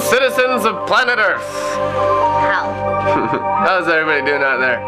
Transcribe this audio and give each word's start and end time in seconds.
Citizens 0.00 0.64
of 0.64 0.86
planet 0.86 1.18
Earth. 1.18 1.42
How? 1.74 3.64
How's 3.66 3.88
everybody 3.88 4.24
doing 4.24 4.42
out 4.42 4.58
there? 4.58 4.78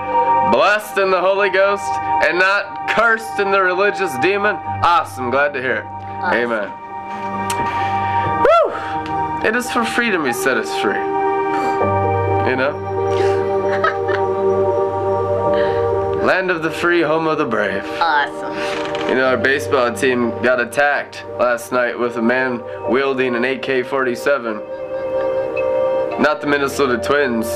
Blessed 0.52 0.98
in 0.98 1.10
the 1.10 1.21
Holy 1.21 1.50
Ghost 1.50 1.84
and 2.24 2.38
not 2.38 2.88
cursed 2.90 3.38
in 3.40 3.50
the 3.50 3.60
religious 3.60 4.16
demon? 4.18 4.56
Awesome, 4.82 5.30
glad 5.30 5.52
to 5.54 5.60
hear 5.60 5.76
it. 5.76 5.86
Amen. 6.32 6.70
Woo! 8.46 9.48
It 9.48 9.56
is 9.56 9.70
for 9.70 9.84
freedom 9.84 10.25
he 10.25 10.32
set 10.32 10.57
us 10.57 10.70
free. 10.80 10.95
You 12.50 12.56
know? 12.56 12.86
Land 16.24 16.50
of 16.50 16.62
the 16.62 16.70
free, 16.70 17.02
home 17.02 17.27
of 17.27 17.38
the 17.38 17.46
brave. 17.46 17.84
Awesome. 18.00 19.08
You 19.08 19.16
know, 19.16 19.27
our 19.27 19.36
baseball 19.36 19.92
team 19.92 20.30
got 20.42 20.61
attacked 20.61 21.24
last 21.38 21.72
night 21.72 21.98
with 21.98 22.16
a 22.16 22.22
man 22.22 22.62
wielding 22.88 23.34
an 23.34 23.45
AK 23.45 23.86
47. 23.86 24.61
Not 26.20 26.42
the 26.42 26.46
Minnesota 26.46 26.98
Twins, 26.98 27.46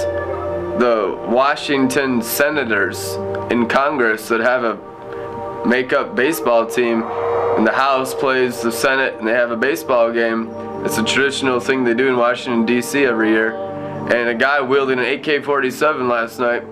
the 0.80 1.22
Washington 1.28 2.22
Senators 2.22 3.12
in 3.52 3.68
Congress 3.68 4.26
that 4.28 4.40
have 4.40 4.64
a 4.64 5.68
make-up 5.68 6.16
baseball 6.16 6.66
team. 6.66 7.02
And 7.02 7.66
the 7.66 7.72
House 7.72 8.14
plays 8.14 8.62
the 8.62 8.72
Senate 8.72 9.16
and 9.16 9.28
they 9.28 9.32
have 9.32 9.50
a 9.50 9.56
baseball 9.56 10.10
game. 10.10 10.48
It's 10.82 10.96
a 10.96 11.04
traditional 11.04 11.60
thing 11.60 11.84
they 11.84 11.92
do 11.92 12.08
in 12.08 12.16
Washington, 12.16 12.64
D.C. 12.64 13.04
every 13.04 13.28
year. 13.28 13.54
And 13.54 14.30
a 14.30 14.34
guy 14.34 14.62
wielding 14.62 14.98
an 14.98 15.04
AK 15.04 15.44
47 15.44 16.08
last 16.08 16.38
night 16.38 16.62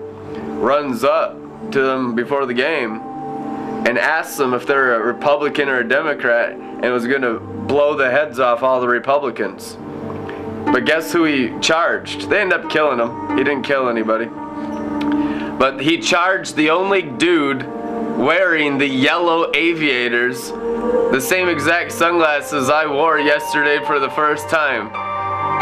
runs 0.59 1.03
up 1.03 1.37
to 1.73 1.79
them 1.79 2.15
before 2.15 2.47
the 2.47 2.55
game 2.55 3.01
and 3.85 3.99
asks 3.99 4.37
them 4.37 4.55
if 4.55 4.65
they're 4.65 4.95
a 4.95 5.05
Republican 5.05 5.69
or 5.69 5.81
a 5.81 5.87
Democrat 5.87 6.53
and 6.53 6.91
was 6.91 7.05
going 7.05 7.21
to 7.21 7.39
blow 7.39 7.95
the 7.95 8.09
heads 8.09 8.39
off 8.39 8.63
all 8.63 8.81
the 8.81 8.87
Republicans. 8.87 9.77
But 10.73 10.85
guess 10.85 11.13
who 11.13 11.25
he 11.25 11.53
charged? 11.59 12.31
They 12.31 12.41
end 12.41 12.51
up 12.51 12.67
killing 12.67 12.97
him. 12.97 13.37
He 13.37 13.43
didn't 13.43 13.61
kill 13.61 13.89
anybody. 13.89 14.25
But 14.25 15.79
he 15.79 15.99
charged 15.99 16.55
the 16.55 16.71
only 16.71 17.03
dude 17.03 17.61
wearing 18.17 18.79
the 18.79 18.87
yellow 18.87 19.51
aviators, 19.53 20.49
the 20.49 21.21
same 21.21 21.47
exact 21.47 21.91
sunglasses 21.91 22.71
I 22.71 22.87
wore 22.87 23.19
yesterday 23.19 23.85
for 23.85 23.99
the 23.99 24.09
first 24.09 24.49
time. 24.49 24.91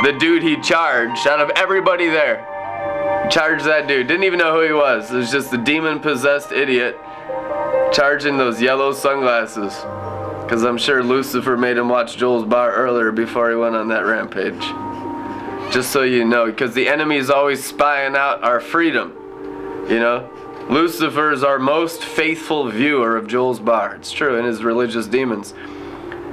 The 0.06 0.14
dude 0.14 0.44
he 0.44 0.60
charged 0.62 1.28
out 1.28 1.42
of 1.42 1.50
everybody 1.58 2.08
there. 2.08 2.48
Charged 3.30 3.66
that 3.66 3.88
dude. 3.88 4.08
Didn't 4.08 4.24
even 4.24 4.40
know 4.40 4.54
who 4.54 4.66
he 4.66 4.74
was. 4.74 5.12
It 5.12 5.18
was 5.18 5.30
just 5.30 5.52
a 5.52 5.58
demon 5.58 6.00
possessed 6.00 6.54
idiot 6.54 6.98
charging 7.92 8.38
those 8.38 8.62
yellow 8.62 8.94
sunglasses. 8.94 9.74
Because 10.44 10.64
I'm 10.64 10.78
sure 10.78 11.04
Lucifer 11.04 11.58
made 11.58 11.78
him 11.78 11.90
watch 11.90 12.16
Joel's 12.16 12.46
bar 12.46 12.74
earlier 12.74 13.12
before 13.12 13.50
he 13.50 13.56
went 13.58 13.76
on 13.76 13.90
that 13.90 14.06
rampage. 14.06 14.91
Just 15.72 15.92
so 15.92 16.04
you 16.04 16.26
know, 16.26 16.48
because 16.48 16.74
the 16.74 16.90
enemy 16.90 17.16
is 17.16 17.30
always 17.30 17.64
spying 17.64 18.14
out 18.14 18.44
our 18.44 18.60
freedom. 18.60 19.16
You 19.90 20.00
know? 20.00 20.30
Lucifer 20.70 21.32
is 21.32 21.46
our 21.46 21.60
most 21.60 22.04
faithful 22.04 22.70
viewer 22.70 23.16
of 23.16 23.28
Joel's 23.28 23.62
bar. 23.62 23.96
It's 23.96 24.12
true, 24.12 24.38
and 24.38 24.46
his 24.46 24.64
religious 24.64 25.08
demons. 25.08 25.54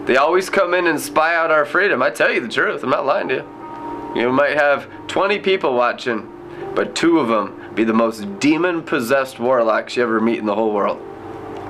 They 0.07 0.17
always 0.17 0.51
come 0.51 0.75
in 0.75 0.89
and 0.89 1.01
spy 1.01 1.37
out 1.37 1.53
our 1.53 1.65
freedom. 1.65 2.03
I 2.03 2.11
tell 2.11 2.33
you 2.33 2.41
the 2.41 2.49
truth, 2.49 2.83
I'm 2.83 2.91
not 2.91 3.07
lying 3.07 3.29
to 3.29 3.35
you. 3.37 4.21
You 4.23 4.33
might 4.33 4.57
have 4.57 4.89
20 5.07 5.39
people 5.39 5.75
watching, 5.75 6.29
but 6.75 6.97
two 6.97 7.21
of 7.21 7.29
them 7.29 7.75
be 7.75 7.85
the 7.85 7.93
most 7.93 8.41
demon 8.41 8.83
possessed 8.83 9.39
warlocks 9.39 9.97
you 9.97 10.03
ever 10.03 10.21
meet 10.21 10.39
in 10.41 10.47
the 10.47 10.55
whole 10.55 10.73
world. 10.73 10.99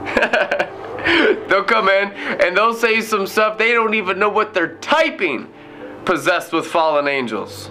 they'll 1.48 1.64
come 1.64 1.90
in 1.90 2.12
and 2.12 2.56
they'll 2.56 2.72
say 2.72 3.02
some 3.02 3.26
stuff 3.26 3.58
they 3.58 3.72
don't 3.72 3.94
even 3.94 4.18
know 4.18 4.30
what 4.30 4.54
they're 4.54 4.76
typing 4.76 5.52
possessed 6.08 6.54
with 6.54 6.66
fallen 6.66 7.06
angels. 7.06 7.70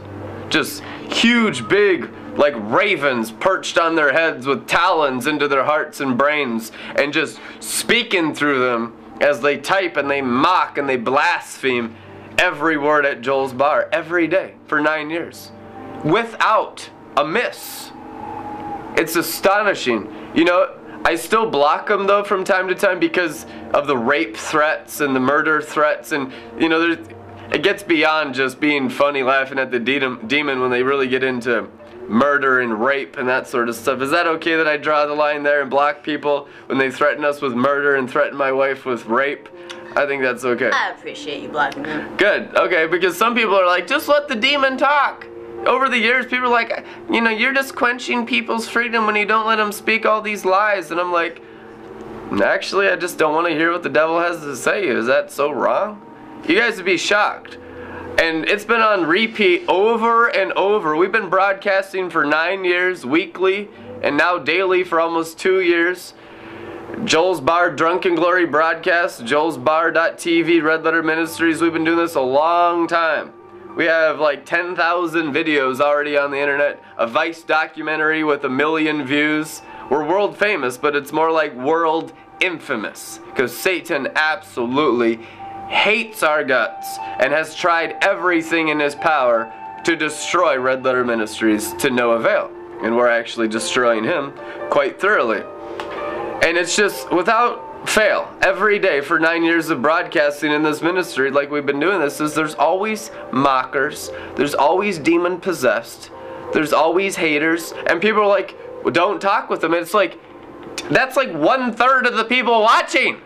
Just 0.50 0.84
huge 1.10 1.68
big 1.68 2.08
like 2.38 2.54
ravens 2.58 3.32
perched 3.32 3.80
on 3.80 3.96
their 3.96 4.14
heads 4.14 4.46
with 4.46 4.68
talons 4.68 5.26
into 5.26 5.48
their 5.48 5.64
hearts 5.64 6.02
and 6.02 6.16
brains 6.16 6.72
and 6.98 7.12
just 7.12 7.40
speaking 7.60 8.36
through 8.36 8.60
them 8.60 8.96
as 9.22 9.42
they 9.42 9.58
type 9.58 9.98
and 9.98 10.08
they 10.08 10.22
mock 10.22 10.78
and 10.78 10.88
they 10.88 10.98
blaspheme 10.98 11.96
every 12.38 12.78
word 12.78 13.08
at 13.08 13.22
Joel's 13.22 13.54
bar 13.54 13.90
every 13.92 14.28
day 14.28 14.54
for 14.68 14.80
nine 14.80 15.10
years 15.10 15.52
without 16.04 16.92
a 17.18 17.26
miss. 17.26 17.92
It's 18.96 19.16
astonishing. 19.16 20.14
You 20.36 20.46
know 20.46 20.78
I 21.04 21.16
still 21.16 21.50
block 21.50 21.88
them 21.88 22.06
though 22.06 22.24
from 22.24 22.44
time 22.44 22.68
to 22.68 22.76
time 22.76 23.00
because 23.00 23.48
of 23.74 23.88
the 23.88 23.98
rape 23.98 24.36
threats 24.38 25.00
and 25.00 25.16
the 25.16 25.20
murder 25.22 25.62
threats, 25.62 26.12
and 26.12 26.34
you 26.60 26.68
know, 26.68 26.80
there's, 26.80 27.08
it 27.52 27.64
gets 27.64 27.84
beyond 27.84 28.36
just 28.36 28.60
being 28.60 28.90
funny, 28.90 29.24
laughing 29.24 29.60
at 29.60 29.72
the 29.72 29.80
demon 29.80 30.60
when 30.60 30.72
they 30.72 30.84
really 30.84 31.08
get 31.08 31.24
into 31.24 31.68
murder 32.08 32.62
and 32.62 32.84
rape 32.84 33.18
and 33.18 33.28
that 33.28 33.48
sort 33.48 33.70
of 33.70 33.76
stuff. 33.76 34.02
Is 34.02 34.12
that 34.12 34.28
okay 34.28 34.56
that 34.56 34.68
I 34.68 34.78
draw 34.78 35.06
the 35.06 35.14
line 35.14 35.44
there 35.44 35.62
and 35.62 35.70
block 35.70 36.04
people 36.04 36.48
when 36.68 36.78
they 36.78 36.90
threaten 36.90 37.26
us 37.26 37.42
with 37.42 37.54
murder 37.54 37.96
and 37.96 38.10
threaten 38.10 38.38
my 38.38 38.52
wife 38.52 38.86
with 38.86 39.06
rape? 39.06 39.50
I 39.96 40.06
think 40.06 40.22
that's 40.22 40.46
okay. 40.46 40.70
I 40.72 40.92
appreciate 40.92 41.42
you 41.42 41.50
blocking 41.50 41.84
them. 41.84 42.16
Good. 42.18 42.56
Okay, 42.56 42.88
because 42.88 43.18
some 43.18 43.36
people 43.36 43.56
are 43.56 43.66
like, 43.66 43.88
just 43.88 44.08
let 44.08 44.28
the 44.28 44.36
demon 44.36 44.78
talk 44.78 45.28
over 45.66 45.90
the 45.90 45.98
years, 45.98 46.26
people 46.26 46.46
are 46.46 46.50
like, 46.50 46.86
you 47.10 47.20
know, 47.20 47.32
you're 47.32 47.54
just 47.54 47.76
quenching 47.76 48.26
people's 48.26 48.70
freedom 48.70 49.06
when 49.06 49.16
you 49.16 49.26
don't 49.26 49.48
let 49.48 49.56
them 49.56 49.72
speak 49.72 50.06
all 50.06 50.22
these 50.22 50.46
lies. 50.46 50.92
And 50.92 51.00
I'm 51.00 51.12
like, 51.12 51.42
actually, 52.44 52.88
I 52.88 52.96
just 52.96 53.18
don't 53.18 53.34
want 53.34 53.48
to 53.48 53.54
hear 53.54 53.72
what 53.72 53.84
the 53.84 53.90
devil 53.90 54.20
has 54.20 54.42
to 54.42 54.56
say. 54.56 54.88
Is 54.88 55.08
that 55.08 55.32
so 55.32 55.52
wrong? 55.52 56.02
You 56.46 56.56
guys 56.56 56.78
would 56.78 56.86
be 56.86 56.98
shocked. 56.98 57.58
And 58.20 58.50
it's 58.50 58.66
been 58.66 58.82
on 58.82 59.06
repeat 59.06 59.64
over 59.68 60.28
and 60.28 60.52
over. 60.54 60.96
We've 60.96 61.12
been 61.12 61.30
broadcasting 61.30 62.10
for 62.10 62.26
nine 62.26 62.66
years, 62.66 63.06
weekly, 63.06 63.70
and 64.02 64.18
now 64.18 64.38
daily 64.40 64.84
for 64.84 65.00
almost 65.00 65.38
two 65.38 65.62
years. 65.62 66.14
Joel's 67.04 67.42
Bar 67.42 67.72
Drunken 67.76 68.16
Glory 68.16 68.46
broadcast, 68.46 69.24
Joel's 69.26 69.58
Bar.tv, 69.58 70.64
Red 70.64 70.84
Letter 70.84 71.04
Ministries. 71.04 71.62
We've 71.62 71.74
been 71.74 71.84
doing 71.84 71.98
this 71.98 72.16
a 72.16 72.22
long 72.22 72.88
time. 72.88 73.34
We 73.76 73.86
have 73.86 74.20
like 74.20 74.46
10,000 74.46 75.32
videos 75.32 75.80
already 75.80 76.18
on 76.18 76.32
the 76.32 76.40
internet, 76.40 76.82
a 76.98 77.06
Vice 77.06 77.44
documentary 77.44 78.24
with 78.24 78.44
a 78.46 78.50
million 78.50 79.06
views. 79.06 79.62
We're 79.92 80.08
world 80.08 80.36
famous, 80.36 80.78
but 80.78 80.96
it's 80.96 81.12
more 81.12 81.32
like 81.32 81.54
world 81.54 82.14
infamous 82.40 83.20
because 83.28 83.56
Satan 83.56 84.08
absolutely 84.16 85.20
hates 85.70 86.24
our 86.24 86.44
guts 86.44 86.98
and 87.20 87.34
has 87.34 87.56
tried 87.56 87.98
everything 88.02 88.70
in 88.70 88.80
his 88.80 88.96
power 88.96 89.52
to 89.84 89.96
destroy 89.96 90.58
Red 90.58 90.84
Letter 90.84 91.04
Ministries 91.04 91.74
to 91.74 91.90
no 91.90 92.12
avail. 92.12 92.52
And 92.82 92.96
we're 92.96 93.08
actually 93.08 93.48
destroying 93.48 94.04
him 94.04 94.34
quite 94.70 95.00
thoroughly. 95.00 95.42
And 96.46 96.58
it's 96.58 96.76
just 96.76 97.12
without 97.12 97.68
fail 97.88 98.30
every 98.42 98.80
day 98.80 99.00
for 99.02 99.18
nine 99.18 99.44
years 99.44 99.70
of 99.70 99.82
broadcasting 99.82 100.52
in 100.52 100.62
this 100.62 100.82
ministry 100.82 101.32
like 101.32 101.50
we've 101.50 101.66
been 101.66 101.80
doing 101.80 102.02
this 102.02 102.20
is 102.20 102.34
there's 102.34 102.56
always 102.56 103.12
mockers 103.32 104.10
there's 104.36 104.54
always 104.54 104.98
demon 105.00 105.40
possessed 105.40 106.12
there's 106.54 106.74
always 106.74 107.16
haters 107.16 107.74
and 107.90 108.02
people 108.02 108.22
are 108.22 108.28
like 108.28 108.58
well, 108.84 108.92
don't 108.92 109.22
talk 109.22 109.50
with 109.50 109.62
them 109.62 109.74
and 109.74 109.82
it's 109.82 109.94
like 109.94 110.20
that's 110.90 111.16
like 111.16 111.32
one 111.34 111.72
third 111.72 112.06
of 112.06 112.16
the 112.18 112.26
people 112.26 112.60
watching 112.62 113.22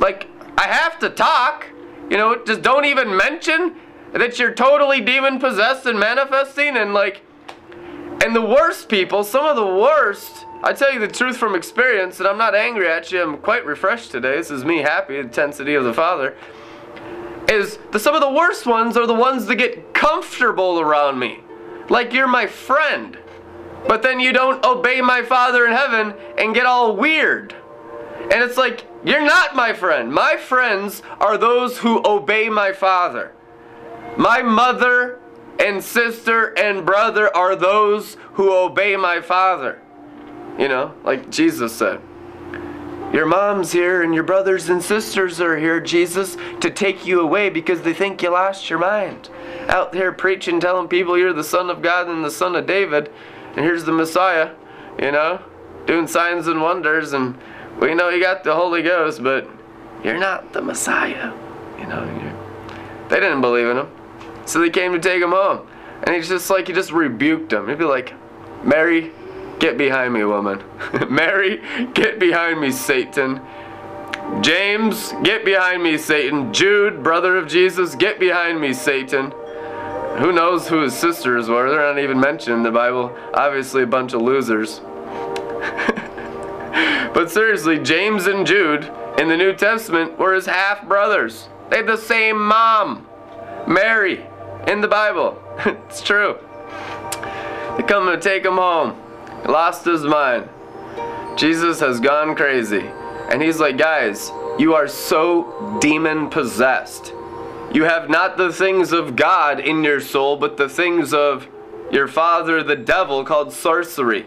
like 0.00 0.28
i 0.58 0.64
have 0.64 0.98
to 0.98 1.08
talk 1.08 1.66
you 2.10 2.16
know 2.16 2.42
just 2.44 2.62
don't 2.62 2.84
even 2.84 3.16
mention 3.16 3.76
that 4.12 4.38
you're 4.38 4.54
totally 4.54 5.00
demon 5.00 5.38
possessed 5.38 5.86
and 5.86 5.98
manifesting 5.98 6.76
and 6.76 6.94
like 6.94 7.22
and 8.24 8.34
the 8.34 8.42
worst 8.42 8.88
people 8.88 9.24
some 9.24 9.44
of 9.44 9.56
the 9.56 9.66
worst 9.66 10.44
I 10.64 10.72
tell 10.72 10.90
you 10.90 10.98
the 10.98 11.08
truth 11.08 11.36
from 11.36 11.54
experience, 11.54 12.20
and 12.20 12.26
I'm 12.26 12.38
not 12.38 12.54
angry 12.54 12.88
at 12.88 13.12
you. 13.12 13.22
I'm 13.22 13.36
quite 13.36 13.66
refreshed 13.66 14.10
today. 14.10 14.36
This 14.36 14.50
is 14.50 14.64
me 14.64 14.78
happy, 14.78 15.18
intensity 15.18 15.74
of 15.74 15.84
the 15.84 15.92
Father. 15.92 16.34
Is 17.50 17.78
the, 17.92 17.98
some 17.98 18.14
of 18.14 18.22
the 18.22 18.30
worst 18.30 18.64
ones 18.64 18.96
are 18.96 19.06
the 19.06 19.12
ones 19.12 19.44
that 19.44 19.56
get 19.56 19.92
comfortable 19.92 20.80
around 20.80 21.18
me. 21.18 21.40
Like 21.90 22.14
you're 22.14 22.26
my 22.26 22.46
friend. 22.46 23.18
But 23.86 24.02
then 24.02 24.20
you 24.20 24.32
don't 24.32 24.64
obey 24.64 25.02
my 25.02 25.20
Father 25.20 25.66
in 25.66 25.72
heaven 25.72 26.14
and 26.38 26.54
get 26.54 26.64
all 26.64 26.96
weird. 26.96 27.54
And 28.22 28.42
it's 28.42 28.56
like, 28.56 28.86
you're 29.04 29.24
not 29.24 29.54
my 29.54 29.72
friend. 29.72 30.12
My 30.12 30.36
friends 30.36 31.02
are 31.20 31.36
those 31.36 31.78
who 31.78 32.02
obey 32.04 32.48
my 32.48 32.72
Father. 32.72 33.32
My 34.16 34.42
mother 34.42 35.20
and 35.58 35.82
sister 35.82 36.56
and 36.58 36.86
brother 36.86 37.34
are 37.36 37.54
those 37.54 38.16
who 38.32 38.52
obey 38.52 38.96
my 38.96 39.20
Father. 39.20 39.80
You 40.58 40.68
know, 40.68 40.94
like 41.04 41.30
Jesus 41.30 41.74
said. 41.74 42.00
Your 43.12 43.26
mom's 43.26 43.70
here 43.70 44.02
and 44.02 44.12
your 44.12 44.24
brothers 44.24 44.68
and 44.68 44.82
sisters 44.82 45.40
are 45.40 45.56
here, 45.56 45.78
Jesus, 45.78 46.36
to 46.60 46.68
take 46.68 47.06
you 47.06 47.20
away 47.20 47.48
because 47.48 47.82
they 47.82 47.94
think 47.94 48.22
you 48.22 48.30
lost 48.30 48.68
your 48.68 48.80
mind. 48.80 49.28
Out 49.68 49.92
there 49.92 50.10
preaching, 50.10 50.58
telling 50.58 50.88
people 50.88 51.16
you're 51.16 51.32
the 51.32 51.44
Son 51.44 51.70
of 51.70 51.80
God 51.80 52.08
and 52.08 52.24
the 52.24 52.30
Son 52.30 52.56
of 52.56 52.66
David, 52.66 53.12
and 53.54 53.64
here's 53.64 53.84
the 53.84 53.92
Messiah, 53.92 54.50
you 54.98 55.12
know, 55.12 55.40
doing 55.86 56.08
signs 56.08 56.48
and 56.48 56.60
wonders, 56.60 57.12
and 57.12 57.38
we 57.80 57.94
know 57.94 58.08
you 58.08 58.20
got 58.20 58.44
the 58.44 58.54
Holy 58.54 58.82
Ghost, 58.82 59.22
but 59.22 59.48
you're 60.02 60.18
not 60.18 60.52
the 60.52 60.62
Messiah. 60.62 61.32
You 61.78 61.86
know, 61.86 62.34
they 63.08 63.20
didn't 63.20 63.40
believe 63.40 63.66
in 63.66 63.78
him. 63.78 63.88
So 64.46 64.58
they 64.60 64.70
came 64.70 64.92
to 64.92 64.98
take 64.98 65.22
him 65.22 65.30
home. 65.30 65.66
And 66.02 66.14
he's 66.14 66.28
just 66.28 66.50
like, 66.50 66.66
he 66.66 66.72
just 66.72 66.92
rebuked 66.92 67.50
them. 67.50 67.68
He'd 67.68 67.78
be 67.78 67.84
like, 67.84 68.12
Mary, 68.62 69.12
get 69.58 69.78
behind 69.78 70.12
me, 70.12 70.24
woman. 70.24 70.62
Mary, 71.08 71.62
get 71.94 72.18
behind 72.18 72.60
me, 72.60 72.70
Satan. 72.70 73.40
James, 74.40 75.12
get 75.22 75.44
behind 75.44 75.82
me, 75.82 75.96
Satan. 75.98 76.52
Jude, 76.52 77.02
brother 77.02 77.36
of 77.36 77.46
Jesus, 77.46 77.94
get 77.94 78.18
behind 78.18 78.60
me, 78.60 78.72
Satan. 78.72 79.32
Who 80.18 80.32
knows 80.32 80.68
who 80.68 80.82
his 80.82 80.94
sisters 80.94 81.48
were? 81.48 81.68
They're 81.70 81.80
not 81.80 81.98
even 81.98 82.20
mentioned 82.20 82.56
in 82.56 82.62
the 82.62 82.70
Bible. 82.70 83.16
Obviously, 83.34 83.82
a 83.82 83.86
bunch 83.86 84.12
of 84.12 84.22
losers. 84.22 84.80
but 87.14 87.30
seriously, 87.30 87.78
James 87.78 88.26
and 88.26 88.46
Jude 88.46 88.90
in 89.18 89.28
the 89.28 89.36
New 89.36 89.54
Testament 89.54 90.18
were 90.18 90.34
his 90.34 90.46
half 90.46 90.86
brothers. 90.88 91.48
They 91.70 91.76
had 91.76 91.86
the 91.86 91.96
same 91.96 92.44
mom, 92.44 93.06
Mary, 93.68 94.26
in 94.66 94.80
the 94.80 94.88
Bible. 94.88 95.40
it's 95.66 96.02
true. 96.02 96.36
They 97.76 97.84
come 97.84 98.06
to 98.06 98.18
take 98.20 98.44
him 98.44 98.56
home. 98.56 99.00
He 99.42 99.48
lost 99.48 99.84
his 99.84 100.02
mind. 100.02 100.48
Jesus 101.36 101.80
has 101.80 102.00
gone 102.00 102.34
crazy. 102.34 102.90
And 103.30 103.40
he's 103.40 103.60
like, 103.60 103.78
guys, 103.78 104.30
you 104.58 104.74
are 104.74 104.88
so 104.88 105.78
demon 105.80 106.28
possessed. 106.28 107.12
You 107.72 107.84
have 107.84 108.08
not 108.08 108.36
the 108.36 108.52
things 108.52 108.92
of 108.92 109.16
God 109.16 109.58
in 109.58 109.82
your 109.82 110.00
soul, 110.00 110.36
but 110.36 110.56
the 110.56 110.68
things 110.68 111.12
of 111.12 111.48
your 111.90 112.06
father, 112.06 112.62
the 112.62 112.76
devil, 112.76 113.24
called 113.24 113.52
sorcery. 113.52 114.26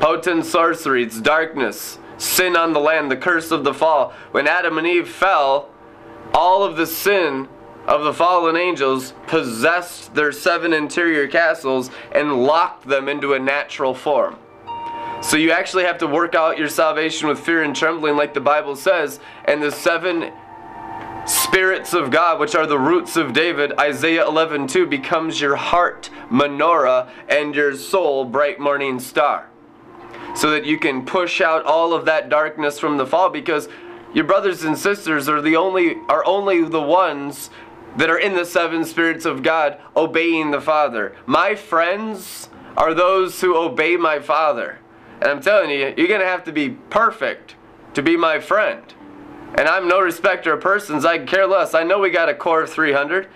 Potent 0.00 0.46
sorcery, 0.46 1.02
it's 1.02 1.20
darkness, 1.20 1.98
sin 2.16 2.56
on 2.56 2.72
the 2.72 2.80
land, 2.80 3.10
the 3.10 3.16
curse 3.16 3.50
of 3.50 3.64
the 3.64 3.74
fall. 3.74 4.14
When 4.30 4.46
Adam 4.46 4.78
and 4.78 4.86
Eve 4.86 5.06
fell, 5.06 5.68
all 6.32 6.64
of 6.64 6.76
the 6.76 6.86
sin 6.86 7.48
of 7.86 8.04
the 8.04 8.14
fallen 8.14 8.56
angels 8.56 9.12
possessed 9.26 10.14
their 10.14 10.32
seven 10.32 10.72
interior 10.72 11.28
castles 11.28 11.90
and 12.12 12.44
locked 12.44 12.88
them 12.88 13.10
into 13.10 13.34
a 13.34 13.38
natural 13.38 13.94
form. 13.94 14.38
So 15.20 15.36
you 15.36 15.52
actually 15.52 15.84
have 15.84 15.98
to 15.98 16.06
work 16.06 16.34
out 16.34 16.56
your 16.56 16.68
salvation 16.68 17.28
with 17.28 17.38
fear 17.38 17.62
and 17.62 17.76
trembling, 17.76 18.16
like 18.16 18.32
the 18.32 18.40
Bible 18.40 18.76
says. 18.76 19.20
And 19.44 19.62
the 19.62 19.70
seven 19.70 20.32
spirits 21.26 21.92
of 21.92 22.10
God, 22.10 22.40
which 22.40 22.54
are 22.54 22.66
the 22.66 22.78
roots 22.78 23.16
of 23.16 23.34
David, 23.34 23.78
Isaiah 23.78 24.26
11 24.26 24.66
2, 24.66 24.86
becomes 24.86 25.42
your 25.42 25.56
heart, 25.56 26.08
menorah, 26.30 27.10
and 27.28 27.54
your 27.54 27.76
soul, 27.76 28.24
bright 28.24 28.58
morning 28.58 28.98
star. 28.98 29.49
So 30.34 30.50
that 30.50 30.64
you 30.64 30.78
can 30.78 31.04
push 31.04 31.40
out 31.40 31.64
all 31.64 31.92
of 31.92 32.04
that 32.06 32.28
darkness 32.28 32.78
from 32.78 32.96
the 32.96 33.06
fall 33.06 33.30
because 33.30 33.68
your 34.14 34.24
brothers 34.24 34.62
and 34.62 34.76
sisters 34.76 35.28
are 35.28 35.40
the 35.40 35.56
only 35.56 35.96
are 36.08 36.24
only 36.24 36.64
the 36.64 36.80
ones 36.80 37.50
that 37.96 38.10
are 38.10 38.18
in 38.18 38.34
the 38.34 38.44
seven 38.44 38.84
spirits 38.84 39.24
of 39.24 39.42
God 39.42 39.80
obeying 39.96 40.50
the 40.50 40.60
Father. 40.60 41.14
My 41.26 41.54
friends 41.54 42.48
are 42.76 42.94
those 42.94 43.40
who 43.40 43.56
obey 43.56 43.96
my 43.96 44.20
Father. 44.20 44.78
And 45.20 45.30
I'm 45.30 45.42
telling 45.42 45.70
you, 45.70 45.92
you're 45.96 46.08
going 46.08 46.20
to 46.20 46.26
have 46.26 46.44
to 46.44 46.52
be 46.52 46.70
perfect 46.70 47.56
to 47.94 48.02
be 48.02 48.16
my 48.16 48.40
friend. 48.40 48.82
And 49.54 49.68
I'm 49.68 49.88
no 49.88 50.00
respecter 50.00 50.52
of 50.54 50.60
persons. 50.60 51.04
I 51.04 51.18
care 51.18 51.46
less. 51.46 51.74
I 51.74 51.82
know 51.82 51.98
we 51.98 52.10
got 52.10 52.28
a 52.28 52.34
core 52.34 52.62
of 52.62 52.70
300. 52.70 53.28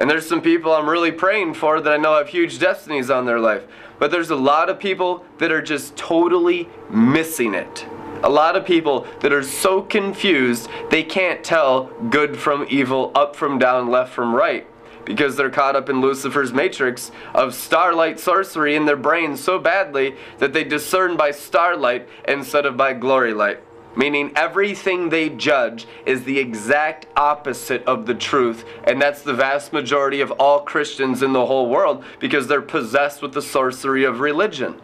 And 0.00 0.08
there's 0.08 0.26
some 0.26 0.40
people 0.40 0.72
I'm 0.72 0.88
really 0.88 1.12
praying 1.12 1.54
for 1.54 1.80
that 1.80 1.92
I 1.92 1.98
know 1.98 2.16
have 2.16 2.28
huge 2.28 2.58
destinies 2.58 3.10
on 3.10 3.26
their 3.26 3.38
life. 3.38 3.64
But 3.98 4.10
there's 4.10 4.30
a 4.30 4.36
lot 4.36 4.70
of 4.70 4.80
people 4.80 5.26
that 5.38 5.52
are 5.52 5.60
just 5.60 5.94
totally 5.94 6.70
missing 6.88 7.52
it. 7.52 7.86
A 8.22 8.28
lot 8.28 8.56
of 8.56 8.64
people 8.64 9.06
that 9.20 9.32
are 9.32 9.42
so 9.42 9.82
confused 9.82 10.68
they 10.90 11.02
can't 11.02 11.44
tell 11.44 11.84
good 12.08 12.38
from 12.38 12.66
evil, 12.70 13.12
up 13.14 13.36
from 13.36 13.58
down, 13.58 13.90
left 13.90 14.12
from 14.12 14.34
right 14.34 14.66
because 15.04 15.36
they're 15.36 15.50
caught 15.50 15.76
up 15.76 15.88
in 15.88 16.00
Lucifer's 16.00 16.52
matrix 16.52 17.10
of 17.34 17.54
starlight 17.54 18.20
sorcery 18.20 18.76
in 18.76 18.84
their 18.84 18.96
brains 18.96 19.42
so 19.42 19.58
badly 19.58 20.14
that 20.38 20.52
they 20.52 20.62
discern 20.62 21.16
by 21.16 21.30
starlight 21.30 22.08
instead 22.28 22.64
of 22.66 22.76
by 22.76 22.92
glory 22.92 23.34
light. 23.34 23.60
Meaning 24.00 24.32
everything 24.34 25.10
they 25.10 25.28
judge 25.28 25.86
is 26.06 26.24
the 26.24 26.38
exact 26.38 27.04
opposite 27.18 27.84
of 27.84 28.06
the 28.06 28.14
truth, 28.14 28.64
and 28.84 28.98
that's 28.98 29.20
the 29.20 29.34
vast 29.34 29.74
majority 29.74 30.22
of 30.22 30.30
all 30.30 30.60
Christians 30.60 31.22
in 31.22 31.34
the 31.34 31.44
whole 31.44 31.68
world 31.68 32.02
because 32.18 32.46
they're 32.46 32.62
possessed 32.62 33.20
with 33.20 33.34
the 33.34 33.42
sorcery 33.42 34.04
of 34.04 34.20
religion. 34.20 34.80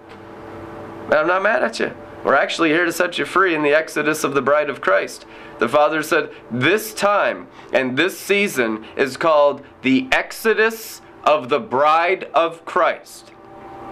I'm 1.11 1.27
not 1.27 1.43
mad 1.43 1.63
at 1.63 1.81
you. 1.81 1.95
We're 2.25 2.35
actually 2.35 2.69
here 2.69 2.85
to 2.85 2.93
set 2.93 3.17
you 3.17 3.25
free 3.25 3.55
in 3.55 3.63
the 3.63 3.73
exodus 3.73 4.23
of 4.23 4.35
the 4.35 4.43
bride 4.43 4.69
of 4.69 4.83
Christ. 4.83 5.25
The 5.61 5.69
Father 5.69 6.03
said, 6.03 6.31
This 6.51 6.93
time 6.93 7.49
and 7.73 7.97
this 7.97 8.21
season 8.21 8.85
is 8.99 9.17
called 9.17 9.65
the 9.81 10.09
exodus 10.13 11.01
of 11.25 11.49
the 11.49 11.61
bride 11.61 12.25
of 12.35 12.67
Christ. 12.67 13.33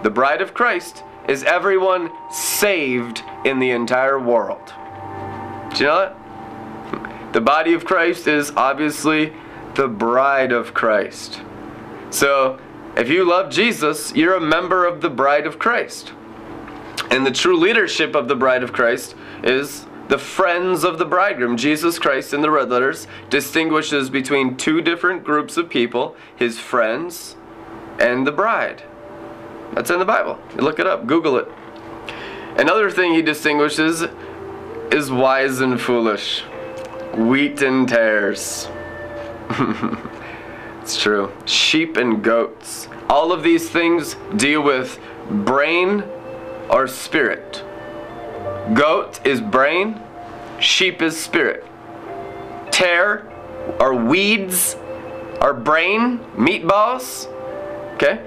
The 0.03 0.11
bride 0.11 0.43
of 0.43 0.53
Christ 0.53 1.03
is 1.27 1.43
everyone 1.43 2.11
saved 2.29 3.23
in 3.43 3.57
the 3.57 3.71
entire 3.71 4.19
world. 4.19 4.71
Do 5.75 5.83
you 5.83 5.89
know 5.89 5.99
that? 5.99 7.33
The 7.33 7.41
body 7.41 7.73
of 7.73 7.83
Christ 7.83 8.27
is 8.27 8.51
obviously 8.51 9.33
the 9.75 9.89
bride 9.89 10.53
of 10.53 10.73
Christ. 10.73 11.41
So, 12.11 12.59
if 12.95 13.09
you 13.09 13.27
love 13.27 13.51
Jesus, 13.51 14.15
you're 14.15 14.35
a 14.35 14.39
member 14.41 14.85
of 14.85 15.01
the 15.01 15.09
bride 15.09 15.45
of 15.45 15.59
Christ. 15.59 16.13
And 17.11 17.25
the 17.25 17.31
true 17.31 17.57
leadership 17.57 18.15
of 18.15 18.29
the 18.29 18.35
bride 18.35 18.63
of 18.63 18.71
Christ 18.71 19.15
is 19.43 19.85
the 20.07 20.17
friends 20.17 20.85
of 20.85 20.97
the 20.97 21.03
bridegroom. 21.03 21.57
Jesus 21.57 21.99
Christ 21.99 22.33
in 22.33 22.41
the 22.41 22.51
red 22.51 22.69
letters 22.69 23.05
distinguishes 23.29 24.09
between 24.09 24.55
two 24.55 24.81
different 24.81 25.25
groups 25.25 25.57
of 25.57 25.69
people 25.69 26.15
his 26.37 26.57
friends 26.57 27.35
and 27.99 28.25
the 28.25 28.31
bride. 28.31 28.83
That's 29.73 29.89
in 29.89 29.99
the 29.99 30.05
Bible. 30.05 30.39
Look 30.55 30.79
it 30.79 30.87
up, 30.87 31.05
Google 31.05 31.35
it. 31.35 31.49
Another 32.57 32.89
thing 32.89 33.13
he 33.13 33.21
distinguishes 33.21 34.05
is 34.91 35.11
wise 35.11 35.59
and 35.59 35.79
foolish, 35.79 36.41
wheat 37.13 37.61
and 37.61 37.87
tares. 37.87 38.67
it's 40.81 41.01
true. 41.01 41.31
Sheep 41.45 41.97
and 41.97 42.23
goats. 42.23 42.87
All 43.09 43.31
of 43.31 43.43
these 43.43 43.69
things 43.69 44.15
deal 44.35 44.61
with 44.61 44.99
brain 45.29 46.03
or 46.69 46.87
spirit. 46.87 47.63
Goat 48.73 49.25
is 49.25 49.41
brain, 49.41 50.01
sheep 50.59 51.01
is 51.01 51.19
spirit. 51.19 51.63
Tear 52.71 53.31
or 53.79 53.93
weeds 53.95 54.75
are 55.39 55.53
brain, 55.53 56.19
meatballs. 56.35 57.27
Okay? 57.95 58.17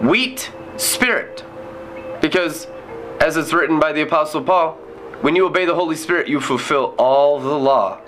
Wheat, 0.00 0.52
spirit. 0.76 1.44
Because, 2.20 2.66
as 3.20 3.36
it's 3.36 3.52
written 3.52 3.80
by 3.80 3.92
the 3.92 4.02
Apostle 4.02 4.42
Paul, 4.42 4.78
when 5.22 5.36
you 5.36 5.46
obey 5.46 5.64
the 5.64 5.74
Holy 5.74 5.96
Spirit, 5.96 6.28
you 6.28 6.40
fulfill 6.40 6.94
all 6.98 7.40
the 7.40 7.58
law. 7.58 8.00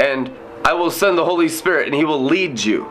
And 0.00 0.30
I 0.64 0.74
will 0.74 0.90
send 0.90 1.16
the 1.16 1.24
Holy 1.24 1.48
Spirit 1.48 1.86
and 1.86 1.94
He 1.94 2.04
will 2.04 2.22
lead 2.22 2.62
you. 2.62 2.90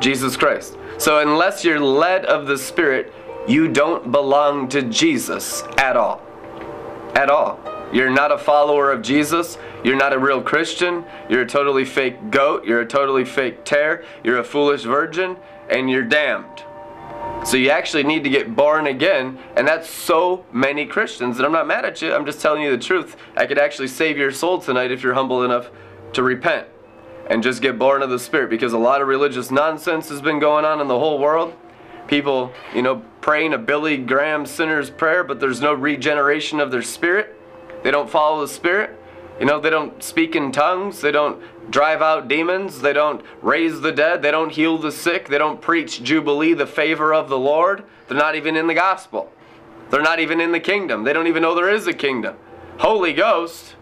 Jesus 0.00 0.36
Christ. 0.36 0.76
So, 0.98 1.20
unless 1.20 1.64
you're 1.64 1.80
led 1.80 2.24
of 2.24 2.46
the 2.46 2.58
Spirit, 2.58 3.12
you 3.46 3.68
don't 3.68 4.10
belong 4.10 4.68
to 4.70 4.82
Jesus 4.82 5.62
at 5.76 5.96
all. 5.96 6.22
At 7.14 7.30
all. 7.30 7.60
You're 7.92 8.10
not 8.10 8.32
a 8.32 8.38
follower 8.38 8.90
of 8.90 9.02
Jesus. 9.02 9.58
You're 9.84 9.96
not 9.96 10.12
a 10.12 10.18
real 10.18 10.42
Christian. 10.42 11.04
You're 11.28 11.42
a 11.42 11.46
totally 11.46 11.84
fake 11.84 12.30
goat. 12.30 12.64
You're 12.64 12.80
a 12.80 12.86
totally 12.86 13.24
fake 13.24 13.64
tare. 13.64 14.02
You're 14.24 14.38
a 14.38 14.44
foolish 14.44 14.82
virgin. 14.82 15.36
And 15.68 15.90
you're 15.90 16.02
damned. 16.02 16.63
So 17.44 17.56
you 17.56 17.70
actually 17.70 18.04
need 18.04 18.24
to 18.24 18.30
get 18.30 18.56
born 18.56 18.86
again. 18.86 19.38
And 19.56 19.68
that's 19.68 19.88
so 19.88 20.44
many 20.52 20.86
Christians. 20.86 21.36
And 21.36 21.46
I'm 21.46 21.52
not 21.52 21.66
mad 21.66 21.84
at 21.84 22.00
you. 22.00 22.12
I'm 22.12 22.26
just 22.26 22.40
telling 22.40 22.62
you 22.62 22.70
the 22.70 22.82
truth. 22.82 23.16
I 23.36 23.46
could 23.46 23.58
actually 23.58 23.88
save 23.88 24.16
your 24.16 24.32
soul 24.32 24.58
tonight 24.58 24.90
if 24.90 25.02
you're 25.02 25.14
humble 25.14 25.42
enough 25.42 25.70
to 26.14 26.22
repent 26.22 26.66
and 27.28 27.42
just 27.42 27.62
get 27.62 27.78
born 27.78 28.02
of 28.02 28.10
the 28.10 28.18
Spirit. 28.18 28.50
Because 28.50 28.72
a 28.72 28.78
lot 28.78 29.02
of 29.02 29.08
religious 29.08 29.50
nonsense 29.50 30.08
has 30.08 30.22
been 30.22 30.38
going 30.38 30.64
on 30.64 30.80
in 30.80 30.88
the 30.88 30.98
whole 30.98 31.18
world 31.18 31.54
people, 32.06 32.52
you 32.74 32.82
know, 32.82 33.02
praying 33.20 33.54
a 33.54 33.58
Billy 33.58 33.96
Graham 33.96 34.46
sinner's 34.46 34.90
prayer, 34.90 35.24
but 35.24 35.40
there's 35.40 35.60
no 35.60 35.72
regeneration 35.72 36.60
of 36.60 36.70
their 36.70 36.82
spirit. 36.82 37.34
They 37.82 37.90
don't 37.90 38.08
follow 38.08 38.40
the 38.40 38.48
Spirit. 38.48 38.98
You 39.40 39.46
know, 39.46 39.60
they 39.60 39.70
don't 39.70 40.02
speak 40.02 40.36
in 40.36 40.52
tongues. 40.52 41.00
They 41.00 41.10
don't 41.10 41.42
drive 41.70 42.02
out 42.02 42.28
demons. 42.28 42.80
They 42.80 42.92
don't 42.92 43.22
raise 43.42 43.80
the 43.80 43.90
dead. 43.90 44.22
They 44.22 44.30
don't 44.30 44.52
heal 44.52 44.78
the 44.78 44.92
sick. 44.92 45.28
They 45.28 45.38
don't 45.38 45.60
preach 45.60 46.02
Jubilee, 46.02 46.54
the 46.54 46.66
favor 46.66 47.12
of 47.12 47.28
the 47.28 47.38
Lord. 47.38 47.84
They're 48.06 48.16
not 48.16 48.36
even 48.36 48.56
in 48.56 48.66
the 48.66 48.74
gospel. 48.74 49.32
They're 49.90 50.02
not 50.02 50.20
even 50.20 50.40
in 50.40 50.52
the 50.52 50.60
kingdom. 50.60 51.04
They 51.04 51.12
don't 51.12 51.26
even 51.26 51.42
know 51.42 51.54
there 51.54 51.70
is 51.70 51.86
a 51.86 51.92
kingdom. 51.92 52.36
Holy 52.78 53.12
Ghost. 53.12 53.74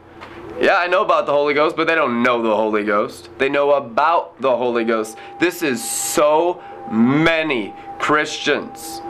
Yeah, 0.61 0.77
I 0.77 0.87
know 0.87 1.03
about 1.03 1.27
the 1.27 1.33
Holy 1.33 1.55
Ghost, 1.55 1.77
but 1.77 1.87
they 1.87 1.95
don't 1.95 2.23
know 2.23 2.43
the 2.43 2.55
Holy 2.55 2.85
Ghost. 2.85 3.31
They 3.39 3.49
know 3.49 3.73
about 3.73 4.41
the 4.41 4.55
Holy 4.55 4.85
Ghost. 4.85 5.17
This 5.39 5.63
is 5.63 5.83
so 5.83 6.63
many 6.91 7.75
Christians 7.99 9.01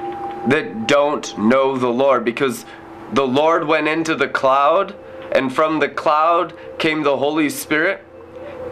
that 0.48 0.86
don't 0.86 1.36
know 1.38 1.76
the 1.76 1.88
Lord 1.88 2.24
because 2.24 2.64
the 3.12 3.26
Lord 3.26 3.66
went 3.66 3.88
into 3.88 4.14
the 4.14 4.28
cloud 4.28 4.94
and 5.32 5.52
from 5.52 5.80
the 5.80 5.88
cloud 5.88 6.54
came 6.78 7.02
the 7.02 7.16
Holy 7.16 7.48
Spirit. 7.48 8.04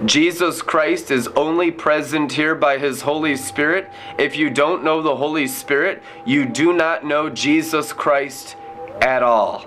Jesus 0.04 0.62
Christ 0.62 1.10
is 1.10 1.28
only 1.28 1.70
present 1.70 2.32
here 2.32 2.54
by 2.54 2.78
his 2.78 3.02
Holy 3.02 3.36
Spirit. 3.36 3.90
If 4.18 4.36
you 4.36 4.48
don't 4.48 4.82
know 4.82 5.02
the 5.02 5.16
Holy 5.16 5.46
Spirit, 5.46 6.02
you 6.24 6.46
do 6.46 6.72
not 6.72 7.04
know 7.04 7.28
Jesus 7.28 7.92
Christ 7.92 8.56
at 9.02 9.22
all. 9.22 9.66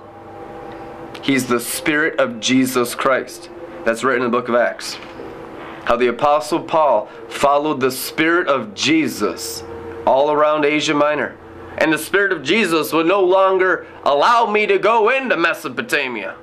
He's 1.21 1.47
the 1.47 1.59
Spirit 1.59 2.19
of 2.19 2.39
Jesus 2.39 2.95
Christ. 2.95 3.49
That's 3.85 4.03
written 4.03 4.25
in 4.25 4.31
the 4.31 4.37
book 4.37 4.49
of 4.49 4.55
Acts. 4.55 4.95
How 5.85 5.97
the 5.97 6.07
Apostle 6.07 6.61
Paul 6.61 7.07
followed 7.29 7.79
the 7.79 7.91
Spirit 7.91 8.47
of 8.47 8.73
Jesus 8.73 9.63
all 10.07 10.31
around 10.31 10.65
Asia 10.65 10.93
Minor. 10.93 11.37
And 11.77 11.91
the 11.91 11.97
Spirit 11.97 12.31
of 12.31 12.43
Jesus 12.43 12.93
would 12.93 13.05
no 13.05 13.21
longer 13.21 13.85
allow 14.03 14.49
me 14.49 14.65
to 14.67 14.79
go 14.79 15.09
into 15.09 15.35
Mesopotamia. 15.37 16.35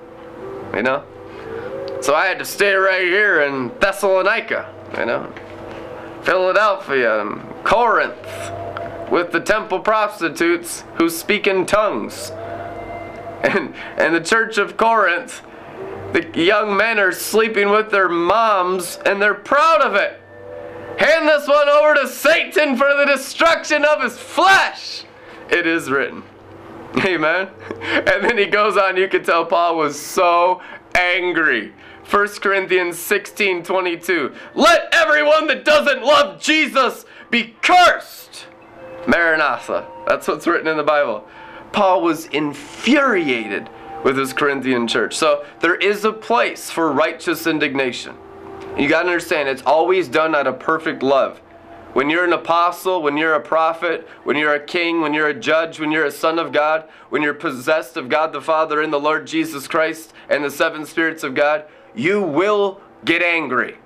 You 0.74 0.82
know? 0.82 1.04
So 2.00 2.14
I 2.14 2.26
had 2.26 2.38
to 2.38 2.44
stay 2.44 2.74
right 2.74 3.02
here 3.02 3.42
in 3.42 3.72
Thessalonica, 3.80 4.72
you 4.98 5.06
know? 5.06 5.32
Philadelphia 6.22 7.20
and 7.20 7.42
Corinth 7.64 8.50
with 9.10 9.32
the 9.32 9.40
temple 9.40 9.80
prostitutes 9.80 10.84
who 10.96 11.08
speak 11.08 11.46
in 11.46 11.66
tongues. 11.66 12.32
And, 13.42 13.74
and 13.96 14.14
the 14.14 14.20
church 14.20 14.58
of 14.58 14.76
Corinth, 14.76 15.40
the 16.12 16.30
young 16.34 16.76
men 16.76 16.98
are 16.98 17.10
sleeping 17.10 17.70
with 17.70 17.90
their 17.90 18.10
moms 18.10 18.98
and 19.06 19.20
they're 19.20 19.32
proud 19.32 19.80
of 19.80 19.94
it. 19.94 20.20
Hand 20.98 21.26
this 21.26 21.48
one 21.48 21.66
over 21.66 21.94
to 21.94 22.06
Satan 22.06 22.76
for 22.76 22.94
the 22.94 23.06
destruction 23.06 23.86
of 23.86 24.02
his 24.02 24.18
flesh. 24.18 25.04
It 25.48 25.66
is 25.66 25.90
written. 25.90 26.22
Amen. 27.04 27.48
And 27.80 28.24
then 28.24 28.36
he 28.36 28.46
goes 28.46 28.76
on, 28.76 28.96
you 28.96 29.08
can 29.08 29.24
tell 29.24 29.46
Paul 29.46 29.76
was 29.76 29.98
so 29.98 30.60
angry. 30.94 31.72
1 32.10 32.28
Corinthians 32.40 32.98
16 32.98 33.62
22. 33.62 34.34
Let 34.54 34.92
everyone 34.92 35.46
that 35.46 35.64
doesn't 35.64 36.02
love 36.02 36.40
Jesus 36.40 37.04
be 37.30 37.54
cursed. 37.62 38.46
Maranatha. 39.06 39.86
That's 40.06 40.26
what's 40.26 40.46
written 40.46 40.66
in 40.66 40.76
the 40.76 40.82
Bible. 40.82 41.26
Paul 41.72 42.02
was 42.02 42.26
infuriated 42.26 43.70
with 44.02 44.16
his 44.16 44.32
Corinthian 44.32 44.88
church. 44.88 45.16
So 45.16 45.44
there 45.60 45.76
is 45.76 46.04
a 46.04 46.12
place 46.12 46.70
for 46.70 46.90
righteous 46.90 47.46
indignation. 47.46 48.16
You 48.76 48.88
got 48.88 49.02
to 49.02 49.08
understand, 49.08 49.48
it's 49.48 49.62
always 49.62 50.08
done 50.08 50.34
out 50.34 50.46
of 50.46 50.58
perfect 50.58 51.02
love. 51.02 51.40
When 51.92 52.08
you're 52.08 52.24
an 52.24 52.32
apostle, 52.32 53.02
when 53.02 53.16
you're 53.16 53.34
a 53.34 53.40
prophet, 53.40 54.06
when 54.22 54.36
you're 54.36 54.54
a 54.54 54.64
king, 54.64 55.00
when 55.00 55.12
you're 55.12 55.28
a 55.28 55.34
judge, 55.34 55.80
when 55.80 55.90
you're 55.90 56.04
a 56.04 56.10
son 56.10 56.38
of 56.38 56.52
God, 56.52 56.88
when 57.08 57.20
you're 57.20 57.34
possessed 57.34 57.96
of 57.96 58.08
God 58.08 58.32
the 58.32 58.40
Father 58.40 58.80
and 58.80 58.92
the 58.92 59.00
Lord 59.00 59.26
Jesus 59.26 59.66
Christ 59.66 60.12
and 60.28 60.44
the 60.44 60.50
seven 60.50 60.86
spirits 60.86 61.24
of 61.24 61.34
God, 61.34 61.64
you 61.94 62.22
will 62.22 62.80
get 63.04 63.22
angry. 63.22 63.76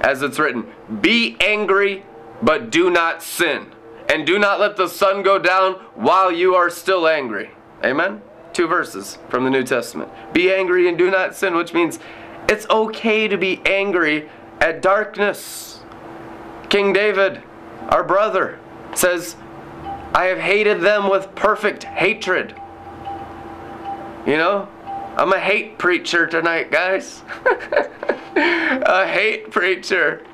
As 0.00 0.22
it's 0.22 0.38
written, 0.38 0.66
be 1.00 1.36
angry, 1.40 2.04
but 2.42 2.70
do 2.70 2.90
not 2.90 3.22
sin. 3.22 3.72
And 4.08 4.26
do 4.26 4.38
not 4.38 4.60
let 4.60 4.76
the 4.76 4.88
sun 4.88 5.22
go 5.22 5.38
down 5.38 5.74
while 5.94 6.30
you 6.30 6.54
are 6.54 6.70
still 6.70 7.08
angry. 7.08 7.50
Amen? 7.84 8.22
Two 8.52 8.66
verses 8.66 9.18
from 9.28 9.44
the 9.44 9.50
New 9.50 9.64
Testament. 9.64 10.10
Be 10.32 10.52
angry 10.52 10.88
and 10.88 10.98
do 10.98 11.10
not 11.10 11.34
sin, 11.34 11.54
which 11.54 11.72
means 11.72 11.98
it's 12.48 12.68
okay 12.68 13.26
to 13.26 13.36
be 13.36 13.62
angry 13.64 14.28
at 14.60 14.82
darkness. 14.82 15.71
King 16.72 16.94
David, 16.94 17.42
our 17.90 18.02
brother, 18.02 18.58
says, 18.94 19.36
I 20.14 20.24
have 20.28 20.38
hated 20.38 20.80
them 20.80 21.10
with 21.10 21.34
perfect 21.34 21.84
hatred. 21.84 22.54
You 24.26 24.38
know, 24.38 24.66
I'm 25.18 25.34
a 25.34 25.38
hate 25.38 25.76
preacher 25.76 26.26
tonight, 26.26 26.70
guys. 26.70 27.24
a 28.36 29.06
hate 29.06 29.50
preacher. 29.50 30.24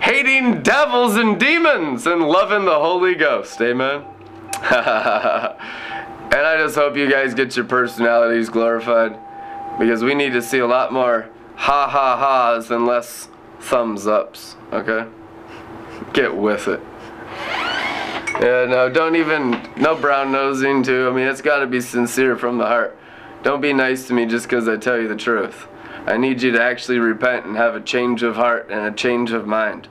Hating 0.00 0.62
devils 0.62 1.16
and 1.16 1.40
demons 1.40 2.06
and 2.06 2.28
loving 2.28 2.64
the 2.64 2.78
Holy 2.78 3.16
Ghost. 3.16 3.60
Amen. 3.60 4.04
and 4.54 4.62
I 4.70 6.58
just 6.58 6.76
hope 6.76 6.96
you 6.96 7.10
guys 7.10 7.34
get 7.34 7.56
your 7.56 7.64
personalities 7.64 8.48
glorified 8.50 9.18
because 9.80 10.04
we 10.04 10.14
need 10.14 10.32
to 10.32 10.42
see 10.42 10.60
a 10.60 10.66
lot 10.68 10.92
more 10.92 11.28
ha 11.56 11.88
ha 11.88 12.16
ha's 12.16 12.70
and 12.70 12.86
less 12.86 13.28
thumbs 13.58 14.06
ups. 14.06 14.54
Okay? 14.72 15.06
Get 16.12 16.36
with 16.36 16.68
it. 16.68 16.80
Yeah, 18.40 18.64
no, 18.66 18.88
don't 18.88 19.16
even, 19.16 19.60
no 19.76 19.94
brown 19.94 20.32
nosing 20.32 20.82
too. 20.82 21.08
I 21.08 21.12
mean, 21.12 21.26
it's 21.26 21.42
got 21.42 21.58
to 21.58 21.66
be 21.66 21.80
sincere 21.80 22.36
from 22.36 22.58
the 22.58 22.66
heart. 22.66 22.96
Don't 23.42 23.60
be 23.60 23.72
nice 23.72 24.06
to 24.06 24.14
me 24.14 24.26
just 24.26 24.46
because 24.46 24.66
I 24.66 24.76
tell 24.76 24.98
you 24.98 25.08
the 25.08 25.16
truth. 25.16 25.66
I 26.06 26.16
need 26.16 26.40
you 26.40 26.50
to 26.52 26.62
actually 26.62 26.98
repent 26.98 27.44
and 27.44 27.56
have 27.56 27.74
a 27.74 27.80
change 27.80 28.22
of 28.22 28.36
heart 28.36 28.68
and 28.70 28.80
a 28.80 28.92
change 28.92 29.32
of 29.32 29.46
mind. 29.46 29.88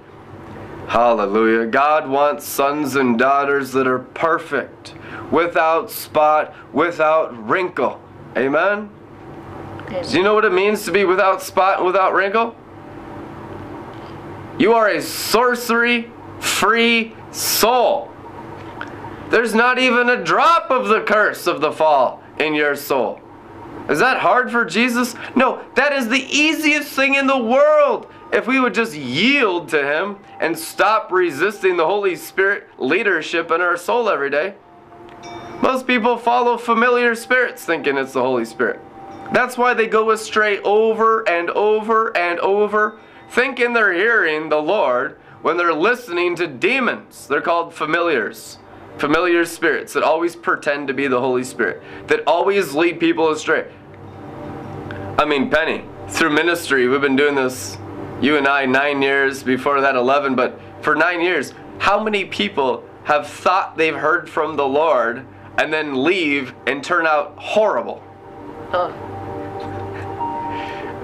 Hallelujah. 0.87 1.67
God 1.67 2.09
wants 2.09 2.45
sons 2.45 2.95
and 2.95 3.19
daughters 3.19 3.71
that 3.73 3.85
are 3.85 3.99
perfect, 3.99 4.95
without 5.31 5.91
spot, 5.91 6.55
without 6.73 7.47
wrinkle. 7.47 8.01
Amen? 8.35 8.89
Amen. 9.87 10.03
Do 10.09 10.17
you 10.17 10.23
know 10.23 10.33
what 10.33 10.45
it 10.45 10.53
means 10.53 10.85
to 10.85 10.91
be 10.91 11.05
without 11.05 11.43
spot 11.43 11.77
and 11.77 11.85
without 11.85 12.15
wrinkle? 12.15 12.55
You 14.59 14.73
are 14.73 14.89
a 14.89 15.01
sorcery 15.01 16.11
free 16.39 17.15
soul. 17.31 18.11
There's 19.29 19.55
not 19.55 19.79
even 19.79 20.09
a 20.09 20.23
drop 20.23 20.69
of 20.69 20.89
the 20.89 21.01
curse 21.01 21.47
of 21.47 21.61
the 21.61 21.71
fall 21.71 22.21
in 22.39 22.53
your 22.53 22.75
soul. 22.75 23.21
Is 23.89 23.99
that 23.99 24.17
hard 24.17 24.51
for 24.51 24.65
Jesus? 24.65 25.15
No, 25.35 25.65
that 25.75 25.93
is 25.93 26.09
the 26.09 26.25
easiest 26.25 26.89
thing 26.89 27.15
in 27.15 27.25
the 27.25 27.37
world. 27.37 28.11
If 28.31 28.47
we 28.47 28.59
would 28.59 28.73
just 28.73 28.95
yield 28.95 29.69
to 29.69 29.83
Him 29.83 30.17
and 30.39 30.57
stop 30.57 31.11
resisting 31.11 31.77
the 31.77 31.85
Holy 31.85 32.15
Spirit 32.15 32.67
leadership 32.77 33.49
in 33.49 33.61
our 33.61 33.77
soul 33.77 34.09
every 34.09 34.29
day. 34.29 34.55
Most 35.61 35.87
people 35.87 36.17
follow 36.17 36.57
familiar 36.57 37.15
spirits 37.15 37.65
thinking 37.65 37.97
it's 37.97 38.13
the 38.13 38.21
Holy 38.21 38.45
Spirit. 38.45 38.79
That's 39.33 39.57
why 39.57 39.73
they 39.73 39.87
go 39.87 40.11
astray 40.11 40.59
over 40.59 41.27
and 41.27 41.49
over 41.51 42.15
and 42.17 42.39
over, 42.39 42.99
thinking 43.31 43.74
they're 43.74 43.93
hearing 43.93 44.50
the 44.50 44.62
Lord 44.62 45.17
when 45.41 45.57
they're 45.57 45.74
listening 45.74 46.36
to 46.36 46.48
demons. 46.48 47.27
They're 47.27 47.41
called 47.41 47.74
familiars 47.74 48.59
familiar 49.00 49.45
spirits 49.45 49.93
that 49.93 50.03
always 50.03 50.36
pretend 50.36 50.88
to 50.89 50.93
be 50.93 51.07
the 51.07 51.19
Holy 51.19 51.43
Spirit, 51.43 51.81
that 52.07 52.21
always 52.27 52.74
lead 52.74 53.00
people 53.00 53.29
astray. 53.31 53.71
I 55.17 55.25
mean, 55.25 55.50
Penny, 55.50 55.86
through 56.09 56.31
ministry, 56.31 56.88
we've 56.88 57.01
been 57.01 57.15
doing 57.15 57.36
this, 57.36 57.77
you 58.21 58.38
and 58.38 58.48
I, 58.48 58.65
nine 58.65 59.01
years, 59.01 59.41
before 59.41 59.81
that 59.81 59.95
11, 59.95 60.36
but 60.36 60.59
for 60.81 60.95
nine 60.95 61.21
years, 61.21 61.53
how 61.77 62.03
many 62.03 62.25
people 62.25 62.83
have 63.05 63.27
thought 63.27 63.77
they've 63.77 63.95
heard 63.95 64.29
from 64.29 64.55
the 64.55 64.67
Lord 64.67 65.25
and 65.57 65.74
then 65.74 66.03
leave 66.03 66.53
and 66.67 66.83
turn 66.83 67.07
out 67.07 67.36
horrible? 67.38 68.03
Oh. 68.74 68.93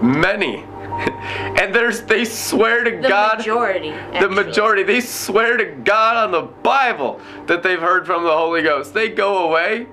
Many. 0.01 0.65
and 1.59 1.73
there's 1.73 2.01
they 2.01 2.25
swear 2.25 2.83
to 2.83 2.91
the 2.91 3.07
God. 3.07 3.39
Majority, 3.39 3.91
the 4.19 4.29
majority. 4.29 4.83
They 4.83 5.01
swear 5.01 5.57
to 5.57 5.65
God 5.65 6.17
on 6.17 6.31
the 6.31 6.41
Bible 6.41 7.19
that 7.47 7.63
they've 7.63 7.79
heard 7.79 8.05
from 8.05 8.23
the 8.23 8.31
Holy 8.31 8.61
Ghost. 8.61 8.93
They 8.93 9.09
go 9.09 9.47
away 9.49 9.87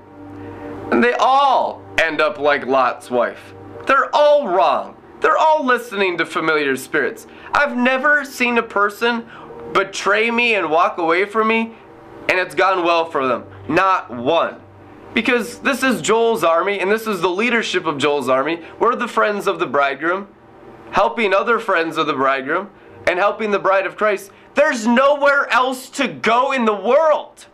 and 0.92 1.02
they 1.02 1.14
all 1.14 1.82
end 1.98 2.20
up 2.20 2.38
like 2.38 2.66
Lot's 2.66 3.10
wife. 3.10 3.54
They're 3.86 4.14
all 4.14 4.48
wrong. 4.48 4.96
They're 5.20 5.38
all 5.38 5.64
listening 5.64 6.18
to 6.18 6.26
familiar 6.26 6.76
spirits. 6.76 7.26
I've 7.52 7.76
never 7.76 8.24
seen 8.24 8.58
a 8.58 8.62
person 8.62 9.26
betray 9.72 10.30
me 10.30 10.54
and 10.54 10.70
walk 10.70 10.98
away 10.98 11.24
from 11.24 11.48
me 11.48 11.74
and 12.28 12.38
it's 12.38 12.54
gone 12.54 12.84
well 12.84 13.10
for 13.10 13.26
them. 13.26 13.44
Not 13.68 14.10
one. 14.10 14.60
Because 15.14 15.58
this 15.58 15.82
is 15.82 16.00
Joel's 16.00 16.44
army 16.44 16.80
and 16.80 16.90
this 16.90 17.06
is 17.06 17.20
the 17.20 17.28
leadership 17.28 17.86
of 17.86 17.98
Joel's 17.98 18.28
army. 18.28 18.62
We're 18.78 18.96
the 18.96 19.08
friends 19.08 19.46
of 19.46 19.58
the 19.58 19.66
bridegroom, 19.66 20.28
helping 20.92 21.34
other 21.34 21.58
friends 21.58 21.96
of 21.96 22.06
the 22.06 22.14
bridegroom, 22.14 22.70
and 23.08 23.18
helping 23.18 23.50
the 23.50 23.58
bride 23.58 23.86
of 23.86 23.96
Christ. 23.96 24.30
There's 24.54 24.86
nowhere 24.86 25.48
else 25.50 25.90
to 25.90 26.06
go 26.06 26.52
in 26.52 26.64
the 26.64 26.74
world. 26.74 27.46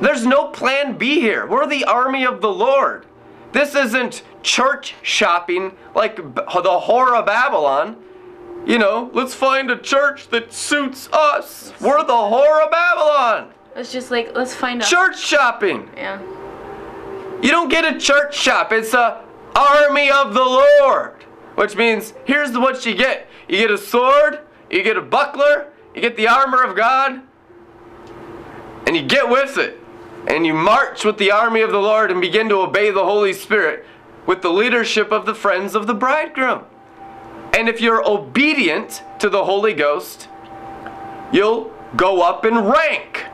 There's 0.00 0.26
no 0.26 0.48
plan 0.48 0.98
B 0.98 1.20
here. 1.20 1.46
We're 1.46 1.66
the 1.66 1.84
army 1.84 2.24
of 2.24 2.40
the 2.40 2.52
Lord. 2.52 3.06
This 3.52 3.74
isn't 3.74 4.22
church 4.42 4.94
shopping 5.02 5.72
like 5.94 6.16
the 6.16 6.22
whore 6.22 7.18
of 7.18 7.26
Babylon. 7.26 7.96
You 8.66 8.78
know, 8.78 9.10
let's 9.14 9.34
find 9.34 9.70
a 9.70 9.78
church 9.78 10.28
that 10.28 10.52
suits 10.52 11.08
us. 11.12 11.72
We're 11.80 12.04
the 12.04 12.12
whore 12.12 12.64
of 12.64 12.70
Babylon. 12.70 13.52
It's 13.76 13.92
just 13.92 14.10
like, 14.10 14.36
let's 14.36 14.54
find 14.54 14.82
a 14.82 14.84
church 14.84 15.18
shopping. 15.18 15.88
Yeah. 15.96 16.20
You 17.42 17.50
don't 17.50 17.70
get 17.70 17.84
a 17.84 17.98
church 17.98 18.36
shop. 18.36 18.72
It's 18.72 18.92
a 18.92 19.24
army 19.56 20.10
of 20.10 20.34
the 20.34 20.44
Lord. 20.44 21.19
Which 21.54 21.76
means, 21.76 22.14
here's 22.24 22.56
what 22.56 22.86
you 22.86 22.94
get. 22.94 23.26
You 23.48 23.58
get 23.58 23.70
a 23.70 23.78
sword, 23.78 24.40
you 24.70 24.82
get 24.82 24.96
a 24.96 25.02
buckler, 25.02 25.72
you 25.94 26.00
get 26.00 26.16
the 26.16 26.28
armor 26.28 26.62
of 26.62 26.76
God, 26.76 27.22
and 28.86 28.96
you 28.96 29.02
get 29.02 29.28
with 29.28 29.58
it. 29.58 29.78
And 30.26 30.46
you 30.46 30.52
march 30.52 31.04
with 31.04 31.16
the 31.18 31.30
army 31.30 31.62
of 31.62 31.70
the 31.70 31.78
Lord 31.78 32.10
and 32.10 32.20
begin 32.20 32.48
to 32.50 32.56
obey 32.56 32.90
the 32.90 33.04
Holy 33.04 33.32
Spirit 33.32 33.86
with 34.26 34.42
the 34.42 34.50
leadership 34.50 35.10
of 35.12 35.24
the 35.24 35.34
friends 35.34 35.74
of 35.74 35.86
the 35.86 35.94
bridegroom. 35.94 36.64
And 37.56 37.68
if 37.68 37.80
you're 37.80 38.06
obedient 38.06 39.02
to 39.18 39.28
the 39.28 39.44
Holy 39.44 39.72
Ghost, 39.72 40.28
you'll 41.32 41.72
go 41.96 42.20
up 42.20 42.44
in 42.44 42.58
rank. 42.58 43.24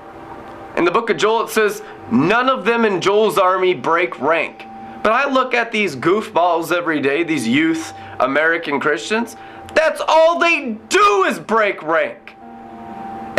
In 0.76 0.84
the 0.84 0.90
book 0.90 1.10
of 1.10 1.16
Joel, 1.16 1.44
it 1.44 1.50
says, 1.50 1.82
none 2.10 2.48
of 2.48 2.64
them 2.64 2.84
in 2.84 3.00
Joel's 3.00 3.38
army 3.38 3.74
break 3.74 4.20
rank. 4.20 4.65
But 5.06 5.12
I 5.12 5.32
look 5.32 5.54
at 5.54 5.70
these 5.70 5.94
goofballs 5.94 6.72
every 6.72 7.00
day, 7.00 7.22
these 7.22 7.46
youth 7.46 7.92
American 8.18 8.80
Christians, 8.80 9.36
that's 9.72 10.00
all 10.00 10.40
they 10.40 10.78
do 10.88 11.22
is 11.22 11.38
break 11.38 11.80
rank. 11.80 12.34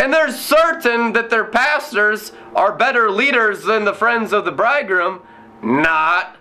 And 0.00 0.10
they're 0.10 0.32
certain 0.32 1.12
that 1.12 1.28
their 1.28 1.44
pastors 1.44 2.32
are 2.56 2.74
better 2.74 3.10
leaders 3.10 3.64
than 3.64 3.84
the 3.84 3.92
friends 3.92 4.32
of 4.32 4.46
the 4.46 4.50
bridegroom. 4.50 5.20
Not. 5.62 6.38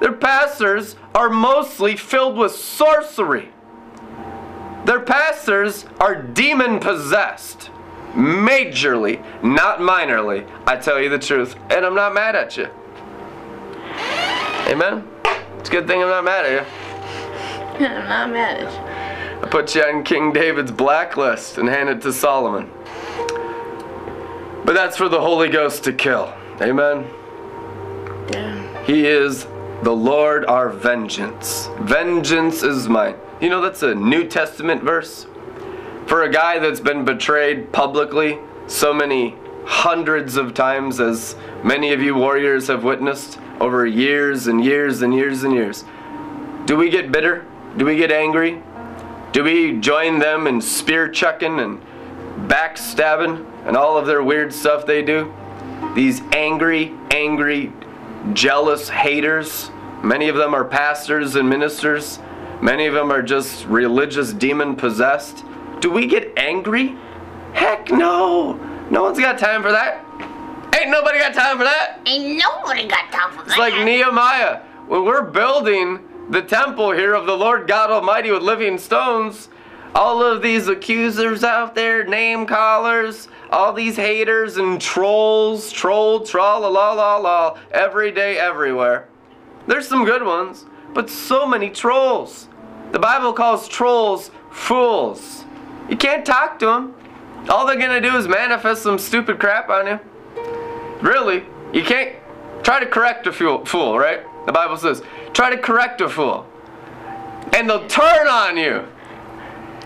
Their 0.00 0.14
pastors 0.14 0.96
are 1.14 1.28
mostly 1.28 1.94
filled 1.94 2.38
with 2.38 2.52
sorcery. 2.52 3.50
Their 4.86 5.00
pastors 5.00 5.84
are 6.00 6.14
demon 6.22 6.80
possessed. 6.80 7.68
Majorly, 8.14 9.22
not 9.44 9.80
minorly. 9.80 10.48
I 10.66 10.76
tell 10.76 10.98
you 10.98 11.10
the 11.10 11.18
truth, 11.18 11.56
and 11.68 11.84
I'm 11.84 11.94
not 11.94 12.14
mad 12.14 12.34
at 12.34 12.56
you. 12.56 12.70
Amen? 14.72 15.06
It's 15.58 15.68
a 15.68 15.72
good 15.72 15.86
thing 15.86 16.02
I'm 16.02 16.08
not 16.08 16.24
mad 16.24 16.46
at 16.46 16.52
you. 16.52 17.86
I'm 17.86 18.08
not 18.08 18.30
mad 18.30 18.64
at 18.64 18.72
you. 18.72 19.46
I 19.46 19.48
put 19.50 19.74
you 19.74 19.82
on 19.82 20.02
King 20.02 20.32
David's 20.32 20.72
blacklist 20.72 21.58
and 21.58 21.68
hand 21.68 21.90
it 21.90 22.00
to 22.00 22.12
Solomon. 22.12 22.70
But 24.64 24.72
that's 24.72 24.96
for 24.96 25.10
the 25.10 25.20
Holy 25.20 25.50
Ghost 25.50 25.84
to 25.84 25.92
kill. 25.92 26.32
Amen? 26.62 27.04
Yeah. 28.32 28.84
He 28.84 29.04
is 29.04 29.44
the 29.82 29.92
Lord 29.92 30.46
our 30.46 30.70
vengeance. 30.70 31.68
Vengeance 31.80 32.62
is 32.62 32.88
mine. 32.88 33.16
You 33.42 33.50
know 33.50 33.60
that's 33.60 33.82
a 33.82 33.94
New 33.94 34.26
Testament 34.26 34.82
verse? 34.82 35.26
For 36.06 36.22
a 36.22 36.32
guy 36.32 36.58
that's 36.58 36.80
been 36.80 37.04
betrayed 37.04 37.74
publicly 37.74 38.38
so 38.68 38.94
many 38.94 39.34
hundreds 39.64 40.36
of 40.36 40.54
times, 40.54 41.00
as 41.00 41.36
many 41.62 41.92
of 41.92 42.00
you 42.00 42.14
warriors 42.14 42.68
have 42.68 42.84
witnessed 42.84 43.38
over 43.60 43.86
years 43.86 44.46
and 44.46 44.64
years 44.64 45.02
and 45.02 45.14
years 45.14 45.44
and 45.44 45.54
years. 45.54 45.84
Do 46.66 46.76
we 46.76 46.90
get 46.90 47.12
bitter? 47.12 47.44
Do 47.76 47.84
we 47.84 47.96
get 47.96 48.10
angry? 48.10 48.62
Do 49.32 49.44
we 49.44 49.78
join 49.78 50.18
them 50.18 50.46
in 50.46 50.60
spear 50.60 51.08
chucking 51.08 51.58
and 51.58 51.80
backstabbing 52.48 53.46
and 53.66 53.76
all 53.76 53.96
of 53.96 54.06
their 54.06 54.22
weird 54.22 54.52
stuff 54.52 54.84
they 54.84 55.02
do? 55.02 55.32
These 55.94 56.20
angry, 56.32 56.92
angry, 57.10 57.72
jealous 58.32 58.88
haters. 58.88 59.70
Many 60.02 60.28
of 60.28 60.36
them 60.36 60.54
are 60.54 60.64
pastors 60.64 61.36
and 61.36 61.48
ministers. 61.48 62.18
Many 62.60 62.86
of 62.86 62.94
them 62.94 63.10
are 63.10 63.22
just 63.22 63.66
religious 63.66 64.32
demon 64.32 64.76
possessed. 64.76 65.44
Do 65.80 65.90
we 65.90 66.06
get 66.06 66.32
angry? 66.36 66.96
Heck 67.52 67.90
no! 67.90 68.58
No 68.92 69.04
one's 69.04 69.18
got 69.18 69.38
time 69.38 69.62
for 69.62 69.72
that. 69.72 70.04
Ain't 70.78 70.90
nobody 70.90 71.18
got 71.18 71.32
time 71.32 71.56
for 71.56 71.64
that. 71.64 72.00
Ain't 72.04 72.38
nobody 72.38 72.86
got 72.86 73.10
time 73.10 73.30
for 73.30 73.38
that. 73.38 73.48
It's 73.48 73.56
like 73.56 73.72
Nehemiah. 73.72 74.60
When 74.86 75.06
we're 75.06 75.22
building 75.22 76.06
the 76.28 76.42
temple 76.42 76.92
here 76.92 77.14
of 77.14 77.24
the 77.24 77.34
Lord 77.34 77.66
God 77.66 77.90
Almighty 77.90 78.30
with 78.30 78.42
living 78.42 78.76
stones, 78.76 79.48
all 79.94 80.22
of 80.22 80.42
these 80.42 80.68
accusers 80.68 81.42
out 81.42 81.74
there, 81.74 82.04
name 82.04 82.44
callers, 82.44 83.28
all 83.48 83.72
these 83.72 83.96
haters 83.96 84.58
and 84.58 84.78
trolls, 84.78 85.72
troll, 85.72 86.20
troll, 86.20 86.60
la 86.60 86.68
la 86.68 86.92
la 86.92 87.16
la, 87.16 87.58
every 87.70 88.12
day, 88.12 88.36
everywhere. 88.36 89.08
There's 89.66 89.88
some 89.88 90.04
good 90.04 90.22
ones, 90.22 90.66
but 90.92 91.08
so 91.08 91.46
many 91.46 91.70
trolls. 91.70 92.46
The 92.90 92.98
Bible 92.98 93.32
calls 93.32 93.68
trolls 93.68 94.30
fools. 94.50 95.46
You 95.88 95.96
can't 95.96 96.26
talk 96.26 96.58
to 96.58 96.66
them. 96.66 96.94
All 97.48 97.66
they're 97.66 97.78
gonna 97.78 98.00
do 98.00 98.16
is 98.16 98.28
manifest 98.28 98.82
some 98.82 98.98
stupid 98.98 99.38
crap 99.38 99.68
on 99.68 99.86
you. 99.86 100.00
Really, 101.00 101.44
you 101.72 101.82
can't 101.82 102.16
try 102.62 102.80
to 102.80 102.86
correct 102.86 103.26
a 103.26 103.32
fool, 103.32 103.64
fool, 103.64 103.98
right? 103.98 104.22
The 104.46 104.52
Bible 104.52 104.76
says, 104.76 105.02
try 105.32 105.50
to 105.50 105.58
correct 105.58 106.00
a 106.00 106.08
fool. 106.08 106.46
And 107.54 107.68
they'll 107.68 107.86
turn 107.88 108.28
on 108.28 108.56
you. 108.56 108.86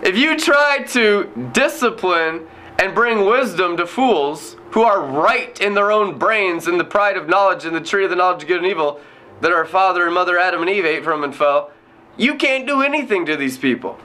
If 0.03 0.17
you 0.17 0.39
try 0.39 0.85
to 0.89 1.51
discipline 1.53 2.47
and 2.79 2.95
bring 2.95 3.25
wisdom 3.25 3.77
to 3.79 3.87
fools 3.87 4.57
who 4.73 4.83
are 4.83 5.01
right 5.01 5.59
in 5.61 5.75
their 5.75 5.91
own 5.91 6.19
brains 6.19 6.69
in 6.69 6.77
the 6.77 6.85
pride 6.85 7.17
of 7.17 7.29
knowledge 7.29 7.65
in 7.65 7.73
the 7.73 7.81
tree 7.81 8.05
of 8.05 8.11
the 8.11 8.17
knowledge 8.17 8.43
of 8.43 8.49
good 8.49 8.59
and 8.59 8.67
evil 8.67 9.01
that 9.41 9.53
our 9.53 9.65
father 9.65 10.05
and 10.05 10.15
mother 10.15 10.39
Adam 10.39 10.61
and 10.61 10.71
Eve 10.71 10.85
ate 10.85 11.05
from 11.05 11.25
and 11.25 11.35
fell, 11.35 11.71
you 12.17 12.35
can't 12.35 12.67
do 12.67 12.83
anything 12.83 13.25
to 13.27 13.37
these 13.37 13.57
people. 13.57 13.99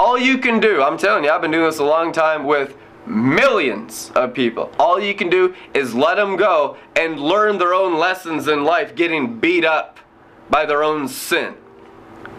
All 0.00 0.16
you 0.16 0.38
can 0.38 0.60
do, 0.60 0.80
I'm 0.80 0.96
telling 0.96 1.24
you, 1.24 1.30
I've 1.30 1.42
been 1.42 1.50
doing 1.50 1.66
this 1.66 1.78
a 1.78 1.84
long 1.84 2.10
time 2.10 2.46
with 2.46 2.74
millions 3.04 4.10
of 4.14 4.32
people. 4.32 4.72
All 4.78 4.98
you 4.98 5.14
can 5.14 5.28
do 5.28 5.54
is 5.74 5.94
let 5.94 6.14
them 6.14 6.36
go 6.36 6.78
and 6.96 7.20
learn 7.20 7.58
their 7.58 7.74
own 7.74 7.98
lessons 7.98 8.48
in 8.48 8.64
life 8.64 8.94
getting 8.94 9.38
beat 9.38 9.62
up 9.62 10.00
by 10.48 10.64
their 10.64 10.82
own 10.82 11.06
sin. 11.06 11.52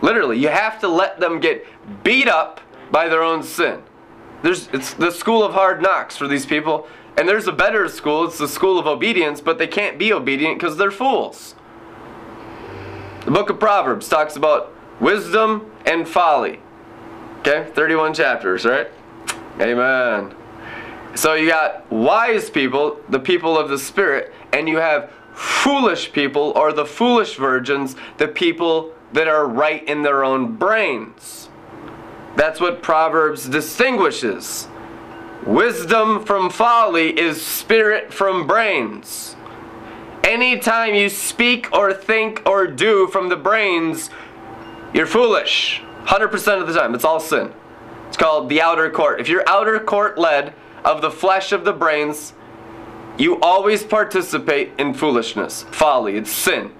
Literally, 0.02 0.40
you 0.40 0.48
have 0.48 0.80
to 0.80 0.88
let 0.88 1.20
them 1.20 1.40
get 1.40 1.64
beat 2.04 2.28
up 2.28 2.62
by 2.90 3.08
their 3.08 3.22
own 3.22 3.44
sin. 3.44 3.84
There's 4.42 4.68
it's 4.74 4.96
the 4.96 5.12
school 5.12 5.44
of 5.44 5.54
hard 5.54 5.84
knocks 5.84 6.18
for 6.18 6.28
these 6.28 6.48
people, 6.48 6.88
and 7.16 7.30
there's 7.30 7.46
a 7.46 7.52
better 7.52 7.88
school, 7.90 8.26
it's 8.26 8.40
the 8.40 8.48
school 8.48 8.80
of 8.80 8.88
obedience, 8.88 9.40
but 9.40 9.60
they 9.60 9.68
can't 9.68 10.00
be 10.00 10.12
obedient 10.12 10.60
because 10.60 10.78
they're 10.78 10.90
fools. 10.90 11.54
The 13.26 13.30
book 13.30 13.52
of 13.52 13.60
Proverbs 13.60 14.10
talks 14.10 14.36
about 14.36 14.74
wisdom 15.00 15.72
and 15.86 16.08
folly. 16.08 16.60
Okay, 17.42 17.68
31 17.74 18.14
chapters, 18.14 18.66
right? 18.66 18.88
Amen. 19.60 20.36
So 21.16 21.34
you 21.34 21.50
got 21.50 21.92
wise 21.92 22.52
people, 22.52 23.00
the 23.10 23.20
people 23.20 23.58
of 23.58 23.68
the 23.68 23.80
Spirit, 23.80 24.32
and 24.54 24.70
you 24.70 24.78
have 24.78 25.12
foolish 25.34 26.12
people, 26.12 26.54
or 26.56 26.72
the 26.72 26.86
foolish 26.86 27.38
virgins, 27.38 27.96
the 28.18 28.28
people 28.28 28.94
that 29.14 29.28
are 29.28 29.48
right 29.48 29.84
in 29.88 30.04
their 30.04 30.24
own 30.24 30.56
brains. 30.56 31.50
That's 32.36 32.60
what 32.60 32.84
Proverbs 32.84 33.50
distinguishes. 33.50 34.68
Wisdom 35.44 36.24
from 36.24 36.52
folly 36.52 37.20
is 37.20 37.44
spirit 37.44 38.14
from 38.14 38.46
brains. 38.46 39.36
Anytime 40.24 40.94
you 40.94 41.10
speak 41.10 41.76
or 41.76 41.92
think 41.92 42.44
or 42.46 42.68
do 42.68 43.08
from 43.08 43.30
the 43.30 43.36
brains, 43.36 44.12
you're 44.94 45.08
foolish. 45.08 45.82
100% 46.06 46.62
of 46.62 46.68
the 46.68 46.74
time. 46.74 46.94
It's 46.96 47.06
all 47.06 47.20
sin. 47.20 47.54
It's 48.08 48.18
called 48.18 48.50
the 48.50 48.62
outer 48.62 48.90
court. 48.90 49.22
If 49.22 49.30
you're 49.30 49.48
outer 49.48 49.80
court 49.80 50.18
led 50.18 50.54
of 50.84 51.02
the 51.02 51.12
flesh 51.12 51.52
of 51.52 51.64
the 51.64 51.74
brains, 51.74 52.34
you 53.18 53.40
always 53.42 53.84
participate 53.84 54.72
in 54.78 54.94
foolishness, 54.94 55.64
folly, 55.72 56.18
it's 56.18 56.32
sin, 56.32 56.72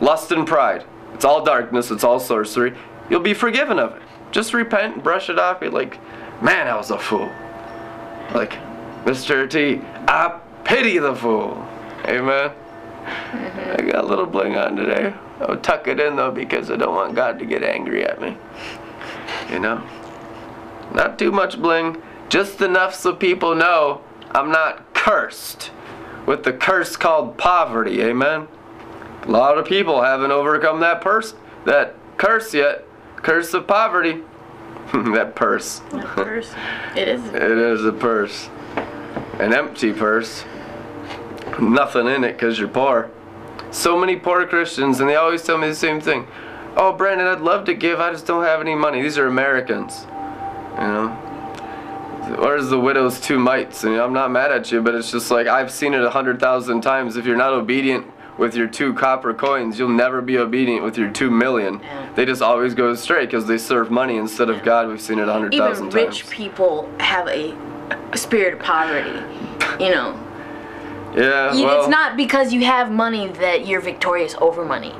lust 0.00 0.30
and 0.30 0.46
pride. 0.46 0.84
It's 1.14 1.24
all 1.24 1.44
darkness, 1.44 1.90
it's 1.90 2.04
all 2.04 2.20
sorcery. 2.20 2.74
You'll 3.10 3.20
be 3.20 3.34
forgiven 3.34 3.78
of 3.78 3.96
it. 3.96 4.02
Just 4.30 4.54
repent, 4.54 4.94
and 4.94 5.02
brush 5.02 5.28
it 5.30 5.38
off, 5.38 5.60
be 5.60 5.68
like, 5.68 5.98
man, 6.42 6.66
I 6.66 6.76
was 6.76 6.90
a 6.90 6.98
fool. 6.98 7.30
Like, 8.34 8.52
Mr. 9.04 9.48
T, 9.48 9.80
I 10.08 10.40
pity 10.64 10.98
the 10.98 11.14
fool. 11.14 11.66
Amen. 12.06 12.52
I 13.06 13.82
got 13.90 14.04
a 14.04 14.06
little 14.06 14.26
bling 14.26 14.56
on 14.56 14.76
today. 14.76 15.14
I'll 15.40 15.56
tuck 15.58 15.86
it 15.88 16.00
in 16.00 16.16
though 16.16 16.30
because 16.30 16.70
I 16.70 16.76
don't 16.76 16.94
want 16.94 17.14
God 17.14 17.38
to 17.38 17.46
get 17.46 17.62
angry 17.62 18.04
at 18.04 18.20
me. 18.20 18.36
You 19.50 19.58
know? 19.58 19.82
Not 20.94 21.18
too 21.18 21.32
much 21.32 21.60
bling, 21.60 22.02
just 22.28 22.60
enough 22.60 22.94
so 22.94 23.14
people 23.14 23.54
know 23.54 24.02
I'm 24.30 24.50
not 24.50 24.94
cursed 24.94 25.70
with 26.26 26.44
the 26.44 26.52
curse 26.52 26.96
called 26.96 27.36
poverty. 27.36 28.00
Amen. 28.00 28.48
A 29.22 29.30
lot 29.30 29.58
of 29.58 29.66
people 29.66 30.02
haven't 30.02 30.32
overcome 30.32 30.80
that 30.80 31.00
purse, 31.00 31.34
that 31.64 31.94
curse 32.16 32.54
yet. 32.54 32.84
Curse 33.16 33.54
of 33.54 33.66
poverty. 33.66 34.22
that 34.92 35.34
purse. 35.34 35.78
That 35.92 36.04
purse. 36.04 36.52
It 36.94 37.08
is. 37.08 37.24
it 37.34 37.42
is 37.42 37.84
a 37.84 37.92
purse. 37.92 38.50
An 39.38 39.54
empty 39.54 39.92
purse. 39.92 40.44
Nothing 41.60 42.06
in 42.08 42.24
it 42.24 42.32
because 42.32 42.58
you're 42.58 42.68
poor. 42.68 43.10
So 43.70 43.98
many 43.98 44.16
poor 44.16 44.46
Christians, 44.46 45.00
and 45.00 45.08
they 45.08 45.16
always 45.16 45.42
tell 45.42 45.58
me 45.58 45.68
the 45.68 45.74
same 45.74 46.00
thing. 46.00 46.26
Oh, 46.76 46.92
Brandon, 46.92 47.26
I'd 47.26 47.40
love 47.40 47.64
to 47.66 47.74
give, 47.74 48.00
I 48.00 48.10
just 48.10 48.26
don't 48.26 48.44
have 48.44 48.60
any 48.60 48.74
money. 48.74 49.02
These 49.02 49.18
are 49.18 49.26
Americans. 49.26 50.06
You 50.74 50.86
know? 50.86 51.08
Where's 52.38 52.68
the 52.68 52.80
widow's 52.80 53.20
two 53.20 53.38
mites? 53.38 53.84
And 53.84 53.96
I'm 53.96 54.12
not 54.12 54.30
mad 54.30 54.50
at 54.50 54.72
you, 54.72 54.80
but 54.82 54.94
it's 54.94 55.10
just 55.10 55.30
like 55.30 55.46
I've 55.46 55.70
seen 55.70 55.92
it 55.92 56.02
a 56.02 56.10
hundred 56.10 56.40
thousand 56.40 56.80
times. 56.80 57.16
If 57.16 57.26
you're 57.26 57.36
not 57.36 57.52
obedient 57.52 58.06
with 58.38 58.56
your 58.56 58.66
two 58.66 58.94
copper 58.94 59.34
coins, 59.34 59.78
you'll 59.78 59.90
never 59.90 60.22
be 60.22 60.38
obedient 60.38 60.82
with 60.82 60.96
your 60.96 61.10
two 61.10 61.30
million. 61.30 61.80
Yeah. 61.80 62.12
They 62.14 62.24
just 62.24 62.40
always 62.42 62.74
go 62.74 62.90
astray 62.90 63.26
because 63.26 63.46
they 63.46 63.58
serve 63.58 63.90
money 63.90 64.16
instead 64.16 64.48
of 64.48 64.62
God. 64.62 64.88
We've 64.88 65.00
seen 65.00 65.18
it 65.18 65.28
a 65.28 65.32
hundred 65.32 65.54
Even 65.54 65.90
rich 65.90 66.28
people 66.30 66.90
have 66.98 67.28
a 67.28 67.54
spirit 68.16 68.54
of 68.54 68.60
poverty. 68.60 69.20
You 69.78 69.90
know, 69.90 70.18
Yeah, 71.14 71.54
You- 71.54 71.64
well, 71.66 71.80
it's 71.80 71.88
not 71.88 72.16
because 72.16 72.52
you 72.52 72.64
have 72.64 72.90
money 72.90 73.28
that 73.40 73.66
you're 73.66 73.80
victorious 73.80 74.34
over 74.40 74.64
money. 74.64 74.94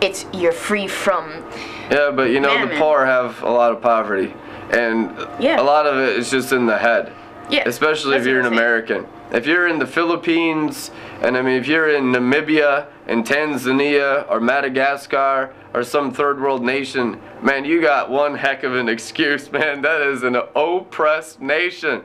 it's 0.00 0.24
you're 0.32 0.50
free 0.52 0.86
from 0.88 1.44
Yeah, 1.90 2.10
but 2.10 2.30
you 2.30 2.40
know 2.40 2.66
the 2.66 2.74
poor 2.76 3.04
have 3.04 3.42
a 3.42 3.50
lot 3.50 3.70
of 3.70 3.82
poverty, 3.82 4.32
and 4.70 5.10
Yeah. 5.38 5.60
a 5.60 5.62
lot 5.62 5.86
of 5.86 5.98
it 5.98 6.16
is 6.16 6.30
just 6.30 6.52
in 6.52 6.64
the 6.66 6.78
head. 6.78 7.12
Yeah, 7.50 7.64
Especially 7.66 8.16
if 8.16 8.24
you're 8.26 8.40
an. 8.40 8.46
American. 8.46 9.06
If 9.32 9.46
you're 9.46 9.66
in 9.68 9.78
the 9.78 9.86
Philippines, 9.86 10.90
and 11.20 11.36
I 11.36 11.42
mean 11.42 11.56
if 11.60 11.66
you're 11.68 11.88
in 11.90 12.12
Namibia 12.12 12.86
and 13.08 13.26
Tanzania 13.26 14.24
or 14.30 14.40
Madagascar 14.40 15.50
or 15.74 15.82
some 15.84 16.10
third 16.12 16.40
world 16.40 16.64
nation, 16.64 17.20
man, 17.42 17.64
you 17.64 17.80
got 17.82 18.08
one 18.10 18.34
heck 18.36 18.62
of 18.64 18.74
an 18.74 18.88
excuse, 18.96 19.52
man. 19.52 19.82
That 19.82 20.00
is 20.00 20.22
an 20.22 20.36
oppressed 20.56 21.42
nation. 21.42 22.02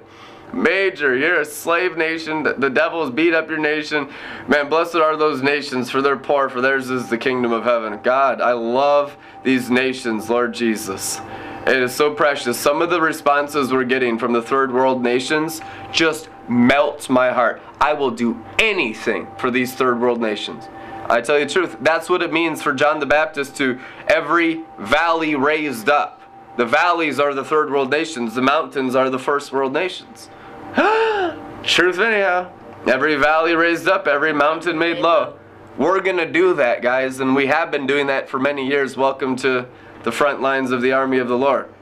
Major, 0.55 1.17
you're 1.17 1.41
a 1.41 1.45
slave 1.45 1.97
nation. 1.97 2.43
The- 2.43 2.69
devil's 2.69 3.11
beat 3.11 3.33
up 3.33 3.49
your 3.49 3.59
nation. 3.59 4.09
Man, 4.47 4.69
blessed 4.69 4.95
are 4.95 5.17
those 5.17 5.41
nations, 5.41 5.89
for 5.89 6.01
they're 6.01 6.15
poor, 6.15 6.47
for 6.47 6.61
theirs 6.61 6.89
is 6.89 7.09
the 7.09 7.17
kingdom 7.17 7.51
of 7.51 7.65
heaven. 7.65 7.99
God, 8.01 8.39
I 8.39 8.53
love 8.53 9.17
these 9.43 9.69
nations, 9.69 10.29
Lord 10.29 10.53
Jesus. 10.53 11.19
It 11.67 11.77
is 11.77 11.93
so 11.93 12.13
precious. 12.13 12.57
Some 12.57 12.81
of 12.81 12.89
the 12.89 13.01
responses 13.01 13.73
we're 13.73 13.83
getting 13.83 14.17
from 14.17 14.31
the 14.31 14.41
third 14.41 14.71
world 14.71 15.03
nations 15.03 15.61
just 15.91 16.29
melt 16.47 17.09
my 17.09 17.31
heart. 17.31 17.61
I 17.81 17.93
will 17.93 18.11
do 18.11 18.41
anything 18.57 19.27
for 19.37 19.51
these 19.51 19.73
third 19.73 19.99
world 19.99 20.21
nations. 20.21 20.69
I 21.09 21.21
tell 21.21 21.37
you 21.37 21.45
the 21.45 21.51
truth, 21.53 21.77
that's 21.81 22.09
what 22.09 22.21
it 22.21 22.31
means 22.31 22.61
for 22.61 22.73
John 22.73 22.99
the 22.99 23.05
Baptist 23.05 23.57
to 23.57 23.79
every 24.07 24.63
valley 24.79 25.35
raised 25.35 25.89
up. 25.89 26.21
The 26.55 26.65
valleys 26.65 27.19
are 27.19 27.33
the 27.33 27.43
third 27.43 27.69
world 27.69 27.91
nations, 27.91 28.35
the 28.35 28.41
mountains 28.41 28.95
are 28.95 29.09
the 29.09 29.19
first 29.19 29.51
world 29.51 29.73
nations. 29.73 30.29
Truth, 31.63 31.99
anyhow. 31.99 32.51
Every 32.85 33.15
valley 33.15 33.55
raised 33.55 33.87
up, 33.87 34.07
every 34.07 34.33
mountain 34.33 34.77
made 34.77 34.97
low. 34.97 35.37
We're 35.77 36.01
going 36.01 36.17
to 36.17 36.29
do 36.29 36.53
that, 36.55 36.81
guys, 36.81 37.19
and 37.19 37.35
we 37.35 37.47
have 37.47 37.71
been 37.71 37.87
doing 37.87 38.07
that 38.07 38.29
for 38.29 38.39
many 38.39 38.67
years. 38.67 38.97
Welcome 38.97 39.35
to 39.37 39.67
the 40.03 40.11
front 40.11 40.41
lines 40.41 40.71
of 40.71 40.81
the 40.81 40.91
army 40.91 41.17
of 41.17 41.27
the 41.27 41.37
Lord. 41.37 41.73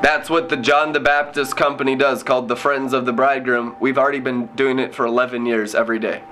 That's 0.00 0.30
what 0.30 0.48
the 0.48 0.56
John 0.56 0.92
the 0.92 1.00
Baptist 1.00 1.56
company 1.56 1.96
does, 1.96 2.22
called 2.22 2.46
the 2.46 2.56
Friends 2.56 2.92
of 2.92 3.04
the 3.04 3.12
Bridegroom. 3.12 3.74
We've 3.80 3.98
already 3.98 4.20
been 4.20 4.46
doing 4.54 4.78
it 4.78 4.94
for 4.94 5.04
11 5.04 5.44
years 5.44 5.74
every 5.74 5.98
day. 5.98 6.22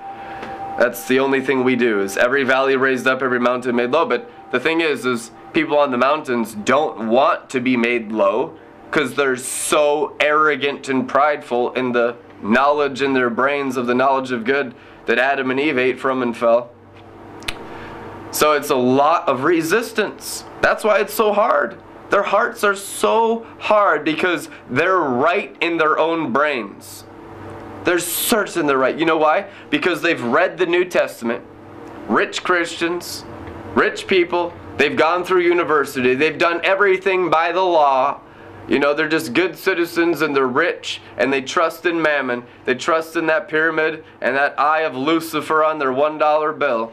That's 0.79 1.07
the 1.07 1.19
only 1.19 1.41
thing 1.41 1.63
we 1.63 1.75
do 1.75 2.01
is 2.01 2.15
every 2.15 2.43
valley 2.43 2.77
raised 2.77 3.07
up, 3.07 3.21
every 3.21 3.39
mountain 3.39 3.75
made 3.75 3.91
low. 3.91 4.05
But 4.05 4.29
the 4.51 4.59
thing 4.59 4.79
is, 4.79 5.05
is 5.05 5.31
people 5.51 5.77
on 5.77 5.91
the 5.91 5.97
mountains 5.97 6.53
don't 6.53 7.09
want 7.09 7.49
to 7.49 7.59
be 7.59 7.75
made 7.75 8.11
low 8.11 8.57
because 8.89 9.15
they're 9.15 9.35
so 9.35 10.15
arrogant 10.19 10.89
and 10.89 11.07
prideful 11.07 11.73
in 11.73 11.91
the 11.91 12.15
knowledge 12.41 13.01
in 13.01 13.13
their 13.13 13.29
brains 13.29 13.77
of 13.77 13.87
the 13.87 13.95
knowledge 13.95 14.31
of 14.31 14.45
good 14.45 14.73
that 15.05 15.17
Adam 15.17 15.51
and 15.51 15.59
Eve 15.59 15.77
ate 15.77 15.99
from 15.99 16.21
and 16.21 16.35
fell. 16.35 16.71
So 18.31 18.53
it's 18.53 18.69
a 18.69 18.75
lot 18.75 19.27
of 19.27 19.43
resistance. 19.43 20.43
That's 20.61 20.83
why 20.83 20.99
it's 20.99 21.13
so 21.13 21.33
hard. 21.33 21.81
Their 22.09 22.23
hearts 22.23 22.63
are 22.63 22.75
so 22.75 23.45
hard 23.59 24.05
because 24.05 24.49
they're 24.69 24.97
right 24.97 25.55
in 25.61 25.77
their 25.77 25.97
own 25.97 26.31
brains. 26.31 27.03
They're 27.83 27.99
certain 27.99 28.67
they're 28.67 28.77
right. 28.77 28.97
You 28.97 29.05
know 29.05 29.17
why? 29.17 29.49
Because 29.69 30.01
they've 30.01 30.21
read 30.21 30.57
the 30.57 30.65
New 30.65 30.85
Testament. 30.85 31.43
Rich 32.07 32.43
Christians, 32.43 33.25
rich 33.75 34.07
people, 34.07 34.53
they've 34.77 34.95
gone 34.95 35.23
through 35.23 35.41
university, 35.41 36.15
they've 36.15 36.37
done 36.37 36.61
everything 36.63 37.29
by 37.29 37.51
the 37.51 37.61
law. 37.61 38.21
You 38.67 38.79
know, 38.79 38.93
they're 38.93 39.07
just 39.07 39.33
good 39.33 39.57
citizens 39.57 40.21
and 40.21 40.35
they're 40.35 40.47
rich 40.47 41.01
and 41.17 41.31
they 41.31 41.41
trust 41.41 41.85
in 41.85 42.01
mammon. 42.01 42.43
They 42.65 42.75
trust 42.75 43.15
in 43.15 43.27
that 43.27 43.47
pyramid 43.47 44.03
and 44.19 44.35
that 44.35 44.59
eye 44.59 44.81
of 44.81 44.95
Lucifer 44.95 45.63
on 45.63 45.79
their 45.79 45.91
$1 45.91 46.59
bill. 46.59 46.91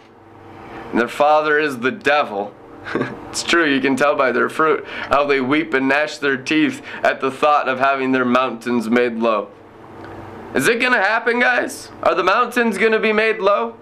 And 0.90 1.00
their 1.00 1.08
father 1.08 1.58
is 1.58 1.78
the 1.78 1.90
devil. 1.90 2.54
it's 2.94 3.42
true, 3.42 3.68
you 3.68 3.80
can 3.80 3.96
tell 3.96 4.14
by 4.14 4.30
their 4.30 4.48
fruit 4.48 4.84
how 4.86 5.26
they 5.26 5.40
weep 5.40 5.74
and 5.74 5.88
gnash 5.88 6.18
their 6.18 6.36
teeth 6.36 6.82
at 7.02 7.20
the 7.20 7.30
thought 7.30 7.68
of 7.68 7.80
having 7.80 8.12
their 8.12 8.24
mountains 8.24 8.88
made 8.88 9.14
low. 9.14 9.50
Is 10.54 10.68
it 10.68 10.80
gonna 10.80 11.02
happen, 11.02 11.40
guys? 11.40 11.90
Are 12.02 12.14
the 12.14 12.22
mountains 12.22 12.78
gonna 12.78 13.00
be 13.00 13.12
made 13.12 13.38
low? 13.38 13.76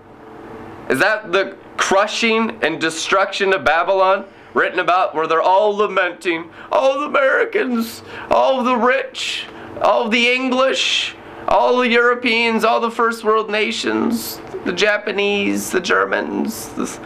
Is 0.88 0.98
that 1.00 1.32
the 1.32 1.56
crushing 1.76 2.58
and 2.62 2.80
destruction 2.80 3.52
of 3.52 3.64
Babylon 3.64 4.24
written 4.54 4.78
about 4.78 5.14
where 5.14 5.26
they're 5.26 5.42
all 5.42 5.76
lamenting? 5.76 6.50
All 6.70 7.00
the 7.00 7.06
Americans, 7.06 8.02
all 8.30 8.62
the 8.62 8.76
rich, 8.76 9.46
all 9.80 10.08
the 10.08 10.28
English, 10.28 11.14
all 11.48 11.78
the 11.78 11.88
Europeans, 11.88 12.64
all 12.64 12.80
the 12.80 12.90
first 12.90 13.24
world 13.24 13.50
nations, 13.50 14.40
the 14.64 14.72
Japanese, 14.72 15.70
the 15.70 15.80
Germans, 15.80 16.68
the 16.70 17.00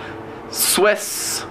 Swiss, 0.51 1.45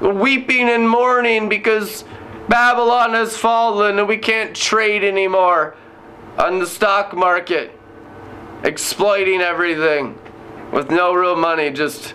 weeping 0.00 0.68
and 0.68 0.88
mourning 0.88 1.48
because 1.48 2.04
Babylon 2.48 3.12
has 3.12 3.36
fallen 3.36 3.98
and 3.98 4.08
we 4.08 4.16
can't 4.16 4.54
trade 4.54 5.04
anymore 5.04 5.76
on 6.38 6.60
the 6.60 6.66
stock 6.66 7.14
market, 7.14 7.78
exploiting 8.62 9.40
everything 9.40 10.18
with 10.72 10.90
no 10.90 11.12
real 11.14 11.36
money, 11.36 11.70
just 11.70 12.14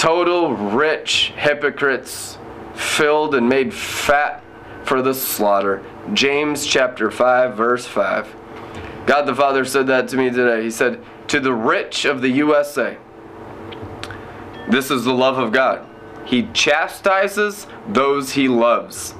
total 0.00 0.54
rich 0.54 1.30
hypocrites 1.36 2.38
filled 2.74 3.34
and 3.34 3.46
made 3.46 3.74
fat 3.74 4.42
for 4.82 5.02
the 5.02 5.12
slaughter. 5.12 5.84
James 6.14 6.64
chapter 6.64 7.10
5, 7.10 7.54
verse 7.54 7.86
5. 7.86 8.34
God 9.04 9.26
the 9.26 9.34
Father 9.34 9.62
said 9.66 9.88
that 9.88 10.08
to 10.08 10.16
me 10.16 10.30
today. 10.30 10.62
He 10.62 10.70
said, 10.70 11.04
To 11.28 11.38
the 11.38 11.52
rich 11.52 12.06
of 12.06 12.22
the 12.22 12.30
USA, 12.30 12.96
this 14.70 14.90
is 14.90 15.04
the 15.04 15.12
love 15.12 15.36
of 15.36 15.52
God. 15.52 15.86
He 16.24 16.48
chastises 16.54 17.66
those 17.86 18.32
he 18.32 18.48
loves. 18.48 19.14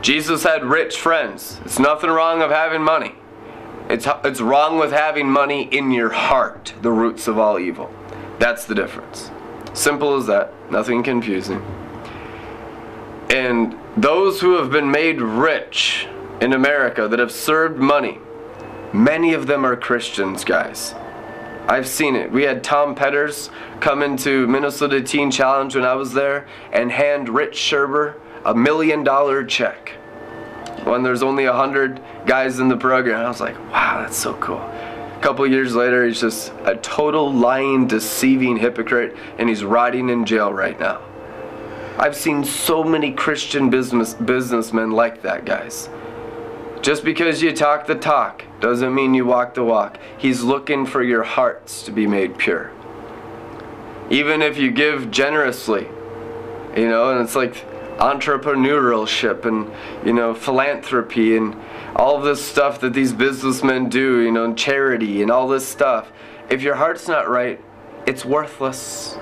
Jesus 0.00 0.42
had 0.42 0.64
rich 0.64 0.98
friends. 0.98 1.60
It's 1.64 1.78
nothing 1.78 2.10
wrong 2.10 2.42
of 2.42 2.50
having 2.50 2.82
money. 2.82 3.14
It's, 3.88 4.08
it's 4.24 4.40
wrong 4.40 4.80
with 4.80 4.90
having 4.90 5.30
money 5.30 5.62
in 5.62 5.92
your 5.92 6.10
heart, 6.10 6.74
the 6.82 6.90
roots 6.90 7.28
of 7.28 7.38
all 7.38 7.60
evil. 7.60 7.94
That's 8.40 8.64
the 8.64 8.74
difference. 8.74 9.30
Simple 9.74 10.16
as 10.16 10.26
that. 10.26 10.52
Nothing 10.70 11.02
confusing. 11.02 11.62
And 13.30 13.78
those 13.96 14.40
who 14.40 14.56
have 14.56 14.70
been 14.70 14.90
made 14.90 15.20
rich 15.20 16.06
in 16.40 16.52
America 16.52 17.08
that 17.08 17.18
have 17.18 17.32
served 17.32 17.78
money, 17.78 18.18
many 18.92 19.32
of 19.32 19.46
them 19.46 19.64
are 19.64 19.76
Christians, 19.76 20.44
guys. 20.44 20.94
I've 21.68 21.86
seen 21.86 22.16
it. 22.16 22.30
We 22.30 22.42
had 22.42 22.64
Tom 22.64 22.94
Petters 22.94 23.48
come 23.80 24.02
into 24.02 24.46
Minnesota 24.48 25.00
Teen 25.00 25.30
Challenge 25.30 25.74
when 25.76 25.84
I 25.84 25.94
was 25.94 26.12
there 26.12 26.46
and 26.72 26.90
hand 26.90 27.28
Rich 27.28 27.56
Scherber 27.56 28.16
a 28.44 28.54
million 28.54 29.04
dollar 29.04 29.44
check 29.44 29.90
when 30.84 31.02
there's 31.02 31.22
only 31.22 31.44
a 31.44 31.52
hundred 31.52 32.02
guys 32.26 32.58
in 32.58 32.68
the 32.68 32.76
program. 32.76 33.24
I 33.24 33.28
was 33.28 33.40
like, 33.40 33.56
wow, 33.70 34.00
that's 34.00 34.16
so 34.16 34.34
cool. 34.34 34.60
Couple 35.22 35.46
years 35.46 35.76
later, 35.76 36.04
he's 36.04 36.20
just 36.20 36.52
a 36.64 36.74
total 36.76 37.32
lying, 37.32 37.86
deceiving 37.86 38.56
hypocrite, 38.56 39.16
and 39.38 39.48
he's 39.48 39.62
rotting 39.62 40.08
in 40.08 40.26
jail 40.26 40.52
right 40.52 40.78
now. 40.80 41.00
I've 41.96 42.16
seen 42.16 42.42
so 42.42 42.82
many 42.82 43.12
Christian 43.12 43.70
business 43.70 44.14
businessmen 44.14 44.90
like 44.90 45.22
that, 45.22 45.44
guys. 45.44 45.88
Just 46.80 47.04
because 47.04 47.40
you 47.40 47.52
talk 47.52 47.86
the 47.86 47.94
talk 47.94 48.44
doesn't 48.58 48.92
mean 48.92 49.14
you 49.14 49.24
walk 49.24 49.54
the 49.54 49.62
walk. 49.62 49.98
He's 50.18 50.42
looking 50.42 50.84
for 50.84 51.04
your 51.04 51.22
hearts 51.22 51.84
to 51.84 51.92
be 51.92 52.08
made 52.08 52.36
pure. 52.36 52.72
Even 54.10 54.42
if 54.42 54.58
you 54.58 54.72
give 54.72 55.12
generously, 55.12 55.86
you 56.76 56.88
know, 56.88 57.12
and 57.12 57.20
it's 57.20 57.36
like 57.36 57.54
entrepreneurship 57.98 59.44
and, 59.44 59.70
you 60.04 60.12
know, 60.12 60.34
philanthropy 60.34 61.36
and 61.36 61.54
all 61.96 62.20
this 62.20 62.44
stuff 62.44 62.80
that 62.80 62.92
these 62.92 63.12
businessmen 63.12 63.88
do, 63.88 64.20
you 64.20 64.32
know, 64.32 64.44
and 64.44 64.56
charity 64.56 65.22
and 65.22 65.30
all 65.30 65.48
this 65.48 65.66
stuff. 65.66 66.10
If 66.48 66.62
your 66.62 66.76
heart's 66.76 67.08
not 67.08 67.28
right, 67.28 67.60
it's 68.06 68.24
worthless. 68.24 69.16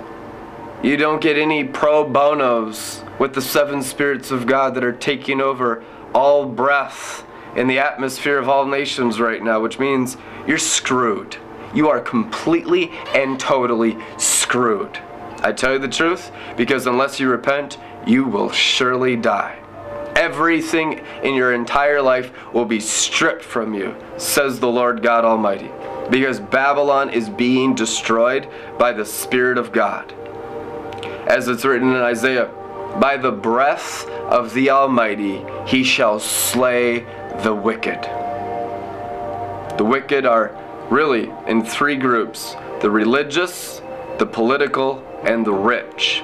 You 0.82 0.96
don't 0.96 1.20
get 1.20 1.36
any 1.36 1.64
pro 1.64 2.04
bonos 2.04 3.04
with 3.18 3.34
the 3.34 3.42
seven 3.42 3.82
spirits 3.82 4.30
of 4.30 4.46
God 4.46 4.74
that 4.74 4.84
are 4.84 4.92
taking 4.92 5.40
over 5.40 5.84
all 6.14 6.46
breath 6.46 7.24
in 7.54 7.66
the 7.66 7.78
atmosphere 7.78 8.38
of 8.38 8.48
all 8.48 8.64
nations 8.64 9.20
right 9.20 9.42
now, 9.42 9.60
which 9.60 9.78
means 9.78 10.16
you're 10.46 10.58
screwed. 10.58 11.36
You 11.74 11.88
are 11.88 12.00
completely 12.00 12.90
and 13.14 13.38
totally 13.38 13.98
screwed. 14.16 14.98
I 15.42 15.52
tell 15.52 15.74
you 15.74 15.78
the 15.78 15.88
truth 15.88 16.32
because 16.56 16.86
unless 16.86 17.20
you 17.20 17.28
repent, 17.28 17.78
you 18.06 18.24
will 18.24 18.50
surely 18.50 19.16
die. 19.16 19.58
Everything 20.16 21.04
in 21.22 21.34
your 21.34 21.52
entire 21.52 22.02
life 22.02 22.32
will 22.52 22.64
be 22.64 22.80
stripped 22.80 23.44
from 23.44 23.74
you, 23.74 23.96
says 24.16 24.60
the 24.60 24.68
Lord 24.68 25.02
God 25.02 25.24
Almighty, 25.24 25.70
because 26.10 26.40
Babylon 26.40 27.10
is 27.10 27.28
being 27.28 27.74
destroyed 27.74 28.48
by 28.78 28.92
the 28.92 29.04
Spirit 29.04 29.58
of 29.58 29.72
God 29.72 30.12
as 31.30 31.46
it's 31.46 31.64
written 31.64 31.90
in 31.90 32.02
Isaiah, 32.02 32.50
by 33.00 33.16
the 33.16 33.30
breath 33.30 34.04
of 34.08 34.52
the 34.52 34.70
Almighty 34.70 35.44
he 35.64 35.84
shall 35.84 36.18
slay 36.18 37.00
the 37.44 37.54
wicked. 37.54 38.02
The 39.78 39.84
wicked 39.84 40.26
are 40.26 40.56
really 40.90 41.30
in 41.46 41.64
three 41.64 41.96
groups 41.96 42.56
the 42.80 42.90
religious, 42.90 43.80
the 44.18 44.26
political, 44.26 45.06
and 45.22 45.46
the 45.46 45.52
rich. 45.52 46.22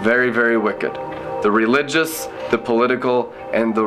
Very, 0.00 0.30
very 0.30 0.56
wicked. 0.56 0.96
The 1.42 1.50
religious, 1.50 2.26
the 2.50 2.58
political, 2.58 3.32
and 3.52 3.74
the. 3.74 3.84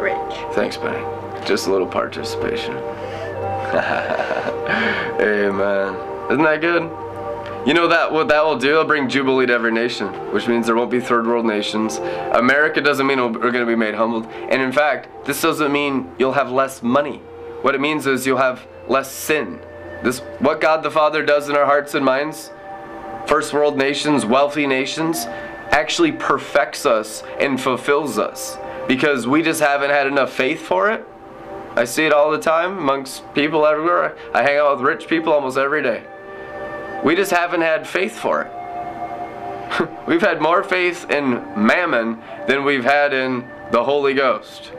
Rich. 0.00 0.54
Thanks, 0.54 0.76
Benny. 0.76 1.04
Just 1.46 1.66
a 1.66 1.70
little 1.70 1.86
participation. 1.86 2.74
Amen. 5.20 5.94
Isn't 6.30 6.44
that 6.44 6.60
good? 6.60 6.82
You 7.66 7.72
know 7.72 7.88
that 7.88 8.12
what 8.12 8.28
that 8.28 8.44
will 8.44 8.58
do? 8.58 8.72
It'll 8.72 8.84
bring 8.84 9.08
jubilee 9.08 9.46
to 9.46 9.52
every 9.54 9.72
nation, 9.72 10.08
which 10.32 10.46
means 10.46 10.66
there 10.66 10.76
won't 10.76 10.90
be 10.90 11.00
third 11.00 11.26
world 11.26 11.46
nations. 11.46 11.96
America 12.32 12.82
doesn't 12.82 13.06
mean 13.06 13.18
we're 13.18 13.50
going 13.50 13.54
to 13.54 13.66
be 13.66 13.74
made 13.74 13.94
humbled, 13.94 14.26
and 14.26 14.60
in 14.60 14.70
fact, 14.70 15.08
this 15.24 15.40
doesn't 15.40 15.72
mean 15.72 16.12
you'll 16.18 16.32
have 16.32 16.50
less 16.50 16.82
money. 16.82 17.22
What 17.62 17.74
it 17.74 17.80
means 17.80 18.06
is 18.06 18.26
you'll 18.26 18.36
have 18.36 18.66
less 18.86 19.10
sin. 19.10 19.60
This 20.02 20.18
what 20.40 20.60
God 20.60 20.82
the 20.82 20.90
Father 20.90 21.24
does 21.24 21.48
in 21.48 21.56
our 21.56 21.64
hearts 21.64 21.94
and 21.94 22.04
minds, 22.04 22.50
first 23.26 23.52
world 23.52 23.76
nations, 23.76 24.24
wealthy 24.24 24.66
nations, 24.66 25.26
actually 25.70 26.12
perfects 26.12 26.86
us 26.86 27.22
and 27.40 27.60
fulfills 27.60 28.18
us 28.18 28.56
because 28.86 29.26
we 29.26 29.42
just 29.42 29.60
haven't 29.60 29.90
had 29.90 30.06
enough 30.06 30.32
faith 30.32 30.60
for 30.60 30.90
it. 30.90 31.04
I 31.76 31.84
see 31.84 32.04
it 32.06 32.12
all 32.12 32.30
the 32.30 32.38
time 32.38 32.78
amongst 32.78 33.32
people 33.34 33.66
everywhere. 33.66 34.16
I 34.32 34.42
hang 34.42 34.58
out 34.58 34.76
with 34.76 34.86
rich 34.86 35.08
people 35.08 35.32
almost 35.32 35.58
every 35.58 35.82
day. 35.82 36.04
We 37.04 37.16
just 37.16 37.32
haven't 37.32 37.62
had 37.62 37.86
faith 37.86 38.16
for 38.16 38.42
it. 38.42 38.52
we've 40.06 40.20
had 40.20 40.40
more 40.40 40.62
faith 40.62 41.10
in 41.10 41.42
mammon 41.56 42.22
than 42.46 42.64
we've 42.64 42.84
had 42.84 43.12
in 43.12 43.48
the 43.72 43.82
Holy 43.82 44.14
Ghost. 44.14 44.72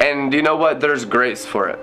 And 0.00 0.32
you 0.34 0.42
know 0.42 0.56
what? 0.56 0.80
There's 0.80 1.04
grace 1.04 1.46
for 1.46 1.68
it. 1.68 1.78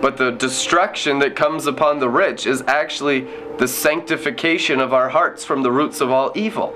But 0.00 0.16
the 0.16 0.32
destruction 0.32 1.20
that 1.20 1.36
comes 1.36 1.66
upon 1.66 2.00
the 2.00 2.08
rich 2.08 2.46
is 2.46 2.62
actually 2.62 3.28
the 3.58 3.68
sanctification 3.68 4.80
of 4.80 4.92
our 4.92 5.08
hearts 5.08 5.44
from 5.44 5.62
the 5.62 5.72
roots 5.72 6.00
of 6.00 6.10
all 6.10 6.32
evil. 6.34 6.74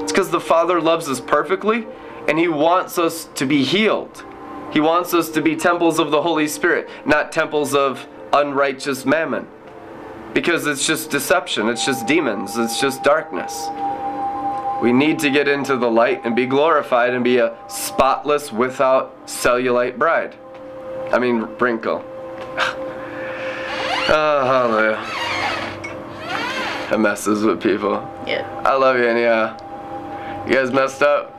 It's 0.00 0.12
because 0.12 0.30
the 0.30 0.40
Father 0.40 0.80
loves 0.80 1.08
us 1.08 1.20
perfectly 1.20 1.86
and 2.28 2.38
He 2.38 2.48
wants 2.48 2.98
us 2.98 3.28
to 3.34 3.46
be 3.46 3.64
healed. 3.64 4.24
He 4.72 4.80
wants 4.80 5.14
us 5.14 5.30
to 5.30 5.40
be 5.40 5.54
temples 5.56 5.98
of 5.98 6.10
the 6.10 6.22
Holy 6.22 6.48
Spirit, 6.48 6.88
not 7.04 7.30
temples 7.30 7.74
of 7.74 8.06
unrighteous 8.32 9.06
mammon. 9.06 9.46
Because 10.32 10.66
it's 10.66 10.84
just 10.84 11.10
deception, 11.10 11.68
it's 11.68 11.86
just 11.86 12.06
demons, 12.06 12.56
it's 12.56 12.80
just 12.80 13.04
darkness. 13.04 13.68
We 14.82 14.92
need 14.92 15.20
to 15.20 15.30
get 15.30 15.46
into 15.46 15.76
the 15.76 15.90
light 15.90 16.22
and 16.24 16.34
be 16.34 16.46
glorified 16.46 17.14
and 17.14 17.22
be 17.22 17.38
a 17.38 17.56
spotless, 17.68 18.52
without 18.52 19.26
cellulite 19.26 19.96
bride. 19.96 20.34
I 21.12 21.18
mean, 21.20 21.42
wrinkle. 21.58 22.04
oh, 24.08 24.42
hallelujah. 24.44 25.23
That 26.90 27.00
messes 27.00 27.44
with 27.44 27.62
people. 27.62 27.94
Yeah. 28.26 28.46
I 28.64 28.76
love 28.76 28.96
you, 28.98 29.06
anyhow. 29.06 29.56
You 30.46 30.54
guys 30.54 30.70
messed 30.70 31.02
up? 31.02 31.34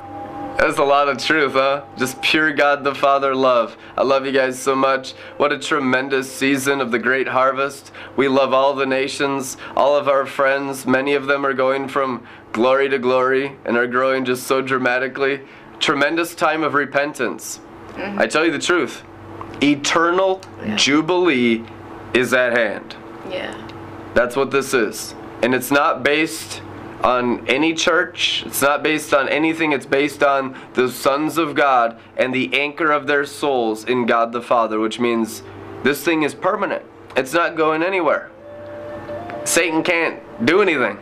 That's 0.58 0.77
a 0.77 0.84
lot 0.84 1.10
of 1.10 1.17
truth, 1.17 1.53
huh? 1.53 1.84
Just 1.97 2.21
pure 2.21 2.53
God 2.53 2.84
the 2.84 2.95
Father 2.95 3.36
love. 3.36 3.75
I 3.97 4.03
love 4.03 4.25
you 4.25 4.31
guys 4.31 4.58
so 4.58 4.73
much. 4.73 5.12
What 5.38 5.51
a 5.51 5.60
tremendous 5.60 6.34
season 6.34 6.79
of 6.79 6.91
the 6.91 6.99
great 6.99 7.27
harvest. 7.27 7.91
We 8.15 8.29
love 8.29 8.53
all 8.53 8.73
the 8.73 8.86
nations, 8.86 9.58
all 9.75 9.95
of 9.97 10.08
our 10.08 10.25
friends. 10.25 10.88
Many 10.88 11.13
of 11.13 11.27
them 11.27 11.45
are 11.45 11.53
going 11.53 11.89
from 11.89 12.25
glory 12.53 12.88
to 12.89 12.97
glory 12.97 13.58
and 13.65 13.75
are 13.75 13.88
growing 13.88 14.23
just 14.23 14.47
so 14.47 14.62
dramatically. 14.62 15.41
Tremendous 15.79 16.34
time 16.34 16.63
of 16.63 16.73
repentance. 16.73 17.60
Mm-hmm. 17.89 18.19
I 18.19 18.25
tell 18.25 18.45
you 18.45 18.51
the 18.51 18.60
truth. 18.60 19.03
Eternal 19.62 20.41
yeah. 20.65 20.75
jubilee 20.77 21.65
is 22.13 22.34
at 22.34 22.53
hand. 22.53 22.95
Yeah. 23.29 23.62
That's 24.13 24.38
what 24.38 24.51
this 24.51 24.73
is. 24.73 25.13
And 25.45 25.53
it's 25.53 25.69
not 25.69 26.01
based 26.01 26.63
on 27.03 27.47
any 27.47 27.75
church. 27.75 28.41
It's 28.47 28.63
not 28.63 28.81
based 28.81 29.13
on 29.13 29.29
anything. 29.29 29.73
It's 29.73 29.86
based 29.86 30.23
on 30.23 30.58
the 30.73 30.89
sons 30.89 31.38
of 31.38 31.53
God 31.53 31.99
and 32.17 32.34
the 32.34 32.51
anchor 32.60 32.91
of 32.91 33.05
their 33.05 33.27
souls 33.27 33.84
in 33.86 34.08
God 34.08 34.31
the 34.31 34.41
Father, 34.41 34.79
which 34.79 34.99
means 34.99 35.43
this 35.84 36.03
thing 36.03 36.23
is 36.23 36.34
permanent. 36.34 36.84
It's 37.15 37.31
not 37.31 37.55
going 37.55 37.84
anywhere. 37.84 38.31
Satan 39.43 39.84
can't 39.84 40.19
do 40.43 40.63
anything. 40.63 40.97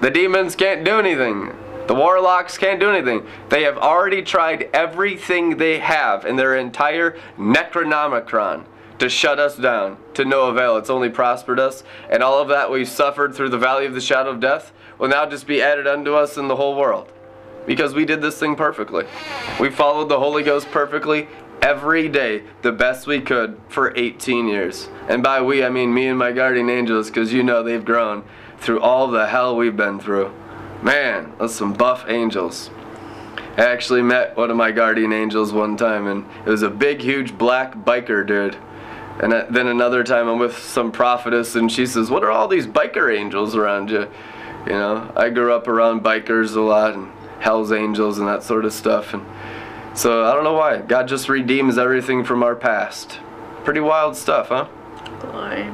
The 0.00 0.12
demons 0.12 0.54
can't 0.54 0.84
do 0.84 1.00
anything. 1.00 1.52
The 1.88 1.94
warlocks 1.94 2.56
can't 2.56 2.78
do 2.78 2.88
anything. 2.88 3.26
They 3.48 3.64
have 3.64 3.78
already 3.78 4.22
tried 4.22 4.70
everything 4.72 5.56
they 5.56 5.80
have 5.80 6.24
in 6.24 6.36
their 6.36 6.56
entire 6.56 7.18
Necronomicon 7.36 8.64
to 8.98 9.08
shut 9.08 9.38
us 9.38 9.56
down 9.56 9.98
to 10.14 10.24
no 10.24 10.48
avail. 10.48 10.76
It's 10.76 10.90
only 10.90 11.10
prospered 11.10 11.58
us. 11.58 11.84
And 12.10 12.22
all 12.22 12.40
of 12.40 12.48
that 12.48 12.70
we've 12.70 12.88
suffered 12.88 13.34
through 13.34 13.50
the 13.50 13.58
valley 13.58 13.86
of 13.86 13.94
the 13.94 14.00
shadow 14.00 14.30
of 14.30 14.40
death 14.40 14.72
will 14.98 15.08
now 15.08 15.26
just 15.26 15.46
be 15.46 15.62
added 15.62 15.86
unto 15.86 16.14
us 16.14 16.36
in 16.36 16.48
the 16.48 16.56
whole 16.56 16.76
world. 16.76 17.12
Because 17.66 17.94
we 17.94 18.04
did 18.04 18.20
this 18.20 18.38
thing 18.38 18.56
perfectly. 18.56 19.04
We 19.60 19.70
followed 19.70 20.08
the 20.08 20.18
Holy 20.18 20.42
Ghost 20.42 20.70
perfectly 20.70 21.28
every 21.62 22.08
day 22.08 22.42
the 22.62 22.72
best 22.72 23.06
we 23.06 23.20
could 23.20 23.58
for 23.68 23.96
18 23.96 24.48
years. 24.48 24.88
And 25.08 25.22
by 25.22 25.40
we, 25.40 25.64
I 25.64 25.68
mean 25.70 25.94
me 25.94 26.08
and 26.08 26.18
my 26.18 26.32
guardian 26.32 26.68
angels, 26.68 27.08
because 27.08 27.32
you 27.32 27.42
know 27.42 27.62
they've 27.62 27.84
grown 27.84 28.24
through 28.58 28.80
all 28.80 29.08
the 29.08 29.26
hell 29.26 29.56
we've 29.56 29.76
been 29.76 30.00
through. 30.00 30.34
Man, 30.82 31.32
that's 31.38 31.54
some 31.54 31.72
buff 31.72 32.04
angels. 32.08 32.70
I 33.56 33.66
actually 33.66 34.02
met 34.02 34.36
one 34.36 34.50
of 34.50 34.56
my 34.56 34.72
guardian 34.72 35.12
angels 35.12 35.52
one 35.52 35.76
time, 35.76 36.06
and 36.06 36.26
it 36.46 36.50
was 36.50 36.62
a 36.62 36.70
big, 36.70 37.00
huge 37.00 37.36
black 37.36 37.74
biker 37.74 38.26
dude. 38.26 38.56
And 39.22 39.32
uh, 39.32 39.46
then 39.48 39.68
another 39.68 40.02
time 40.02 40.28
I'm 40.28 40.40
with 40.40 40.58
some 40.58 40.90
prophetess, 40.90 41.54
and 41.54 41.70
she 41.70 41.86
says, 41.86 42.10
What 42.10 42.24
are 42.24 42.30
all 42.30 42.48
these 42.48 42.66
biker 42.66 43.16
angels 43.16 43.54
around 43.54 43.90
you? 43.90 44.10
You 44.66 44.72
know, 44.72 45.12
I 45.16 45.30
grew 45.30 45.52
up 45.52 45.68
around 45.68 46.02
bikers 46.02 46.54
a 46.54 46.60
lot 46.60 46.94
and 46.94 47.10
Hell's 47.40 47.72
Angels 47.72 48.18
and 48.18 48.28
that 48.28 48.42
sort 48.42 48.64
of 48.64 48.72
stuff. 48.72 49.14
And 49.14 49.24
so 49.94 50.24
I 50.24 50.32
don't 50.34 50.44
know 50.44 50.52
why. 50.54 50.78
God 50.78 51.08
just 51.08 51.28
redeems 51.28 51.78
everything 51.78 52.24
from 52.24 52.42
our 52.42 52.54
past. 52.54 53.18
Pretty 53.64 53.80
wild 53.80 54.16
stuff, 54.16 54.48
huh? 54.48 54.68
Boy. 55.20 55.70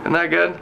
Isn't 0.00 0.12
that 0.12 0.30
good? 0.30 0.60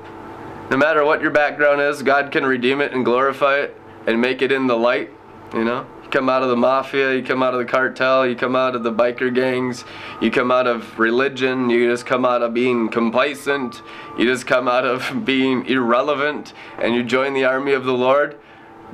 No 0.71 0.77
matter 0.77 1.05
what 1.05 1.21
your 1.21 1.31
background 1.31 1.81
is, 1.81 2.03
God 2.03 2.33
can 2.33 2.47
redeem 2.47 2.81
it 2.81 2.93
and 2.93 3.05
glorify 3.05 3.59
it 3.59 3.77
and 4.07 4.21
make 4.21 4.41
it 4.41 4.51
in 4.51 4.67
the 4.67 4.77
light, 4.77 5.11
you 5.53 5.65
know? 5.65 5.87
Come 6.15 6.29
out 6.29 6.45
of 6.45 6.49
the 6.49 6.57
mafia, 6.57 7.13
you 7.13 7.25
come 7.25 7.43
out 7.43 7.55
of 7.55 7.59
the 7.59 7.65
cartel, 7.65 8.25
you 8.25 8.37
come 8.37 8.55
out 8.55 8.77
of 8.77 8.85
the 8.85 8.93
biker 8.93 9.35
gangs, 9.35 9.85
you 10.21 10.31
come 10.31 10.53
out 10.53 10.69
of 10.69 10.97
religion, 10.97 11.69
you 11.69 11.91
just 11.91 12.07
come 12.07 12.25
out 12.25 12.41
of 12.41 12.55
being 12.55 12.89
complacent, 12.89 13.83
you 14.17 14.25
just 14.25 14.47
come 14.47 14.69
out 14.69 14.87
of 14.87 15.25
being 15.25 15.67
irrelevant, 15.67 16.53
and 16.79 16.95
you 16.95 17.03
join 17.03 17.35
the 17.35 17.45
army 17.45 17.73
of 17.73 17.85
the 17.85 17.93
Lord, 17.93 18.39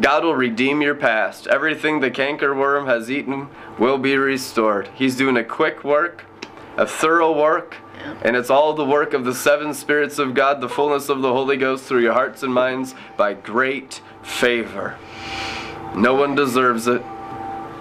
God 0.00 0.24
will 0.24 0.34
redeem 0.34 0.80
your 0.80 0.94
past. 0.94 1.46
Everything 1.46 2.00
the 2.00 2.10
cankerworm 2.10 2.86
has 2.86 3.10
eaten 3.10 3.50
will 3.78 3.98
be 3.98 4.16
restored. 4.16 4.88
He's 4.94 5.14
doing 5.14 5.36
a 5.36 5.44
quick 5.44 5.84
work, 5.84 6.24
a 6.78 6.86
thorough 6.86 7.38
work, 7.38 7.76
and 8.22 8.34
it's 8.34 8.48
all 8.48 8.72
the 8.72 8.86
work 8.86 9.12
of 9.12 9.26
the 9.26 9.34
seven 9.34 9.74
spirits 9.74 10.18
of 10.18 10.32
God, 10.32 10.62
the 10.62 10.70
fullness 10.70 11.10
of 11.10 11.20
the 11.20 11.34
Holy 11.34 11.58
Ghost 11.58 11.84
through 11.84 12.00
your 12.00 12.14
hearts 12.14 12.42
and 12.42 12.54
minds 12.54 12.94
by 13.18 13.34
great 13.34 14.00
favor. 14.22 14.96
No 15.94 16.14
one 16.14 16.34
deserves 16.34 16.86
it. 16.86 17.02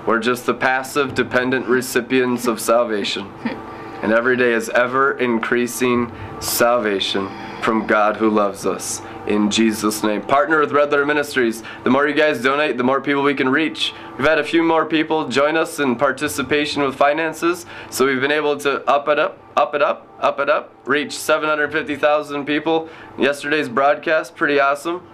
We're 0.06 0.20
just 0.20 0.46
the 0.46 0.54
passive, 0.54 1.14
dependent 1.14 1.68
recipients 1.68 2.48
of 2.48 2.60
salvation. 2.60 3.32
And 4.02 4.14
every 4.14 4.38
day 4.38 4.54
is 4.54 4.70
ever 4.70 5.12
increasing 5.18 6.12
salvation 6.40 7.30
from 7.62 7.86
God 7.86 8.16
who 8.16 8.30
loves 8.30 8.66
us. 8.66 9.02
In 9.28 9.52
Jesus' 9.52 10.04
name. 10.04 10.22
Partner 10.22 10.62
with 10.62 10.72
Red 10.72 10.90
Letter 10.92 11.06
Ministries. 11.06 11.64
The 11.84 11.90
more 11.90 12.08
you 12.08 12.16
guys 12.16 12.42
donate, 12.42 12.78
the 12.78 12.84
more 12.84 13.02
people 13.02 13.24
we 13.24 13.36
can 13.36 13.50
reach. 13.50 13.94
We've 14.18 14.26
had 14.26 14.40
a 14.40 14.44
few 14.44 14.64
more 14.64 14.86
people 14.86 15.28
join 15.28 15.58
us 15.58 15.80
in 15.80 15.98
participation 15.98 16.82
with 16.82 16.96
finances, 16.96 17.66
so 17.90 18.06
we've 18.06 18.22
been 18.22 18.32
able 18.32 18.58
to 18.60 18.90
up 18.90 19.10
it 19.10 19.20
up, 19.20 19.38
up 19.58 19.76
it 19.76 19.82
up, 19.82 20.08
up 20.22 20.40
it 20.40 20.50
up, 20.50 20.74
reach 20.86 21.12
750,000 21.12 22.46
people. 22.46 22.88
Yesterday's 23.18 23.68
broadcast, 23.68 24.34
pretty 24.34 24.62
awesome. 24.62 25.06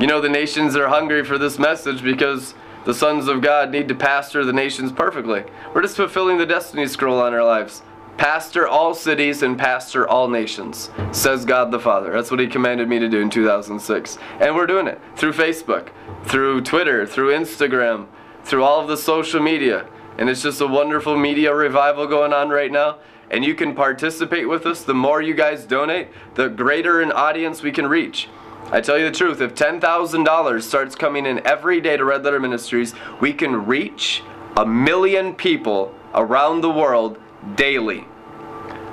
You 0.00 0.06
know, 0.06 0.20
the 0.20 0.28
nations 0.28 0.76
are 0.76 0.88
hungry 0.88 1.24
for 1.24 1.38
this 1.38 1.58
message 1.58 2.02
because 2.02 2.54
the 2.84 2.94
sons 2.94 3.28
of 3.28 3.40
God 3.40 3.70
need 3.70 3.88
to 3.88 3.94
pastor 3.94 4.44
the 4.44 4.52
nations 4.52 4.92
perfectly. 4.92 5.44
We're 5.72 5.82
just 5.82 5.96
fulfilling 5.96 6.36
the 6.36 6.46
destiny 6.46 6.86
scroll 6.86 7.20
on 7.20 7.32
our 7.32 7.44
lives. 7.44 7.82
Pastor 8.16 8.66
all 8.68 8.94
cities 8.94 9.42
and 9.42 9.58
pastor 9.58 10.06
all 10.06 10.28
nations, 10.28 10.90
says 11.10 11.44
God 11.44 11.70
the 11.70 11.80
Father. 11.80 12.12
That's 12.12 12.30
what 12.30 12.40
He 12.40 12.46
commanded 12.46 12.88
me 12.88 12.98
to 12.98 13.08
do 13.08 13.20
in 13.20 13.30
2006. 13.30 14.18
And 14.40 14.54
we're 14.54 14.66
doing 14.66 14.86
it 14.86 15.00
through 15.16 15.32
Facebook, 15.32 15.88
through 16.24 16.60
Twitter, 16.60 17.06
through 17.06 17.32
Instagram, 17.32 18.06
through 18.44 18.62
all 18.62 18.80
of 18.80 18.88
the 18.88 18.96
social 18.96 19.40
media. 19.40 19.86
And 20.18 20.28
it's 20.28 20.42
just 20.42 20.60
a 20.60 20.66
wonderful 20.66 21.16
media 21.16 21.52
revival 21.52 22.06
going 22.06 22.32
on 22.32 22.50
right 22.50 22.70
now. 22.70 22.98
And 23.30 23.44
you 23.44 23.54
can 23.54 23.74
participate 23.74 24.48
with 24.48 24.64
us. 24.66 24.84
The 24.84 24.94
more 24.94 25.20
you 25.20 25.34
guys 25.34 25.64
donate, 25.64 26.08
the 26.34 26.48
greater 26.48 27.00
an 27.00 27.10
audience 27.10 27.62
we 27.62 27.72
can 27.72 27.86
reach. 27.86 28.28
I 28.72 28.80
tell 28.80 28.98
you 28.98 29.04
the 29.04 29.16
truth, 29.16 29.40
if 29.40 29.54
$10,000 29.54 30.62
starts 30.62 30.94
coming 30.94 31.26
in 31.26 31.46
every 31.46 31.80
day 31.80 31.96
to 31.96 32.04
Red 32.04 32.24
Letter 32.24 32.40
Ministries, 32.40 32.94
we 33.20 33.32
can 33.32 33.66
reach 33.66 34.22
a 34.56 34.66
million 34.66 35.34
people 35.34 35.94
around 36.14 36.60
the 36.60 36.70
world 36.70 37.18
daily. 37.56 38.06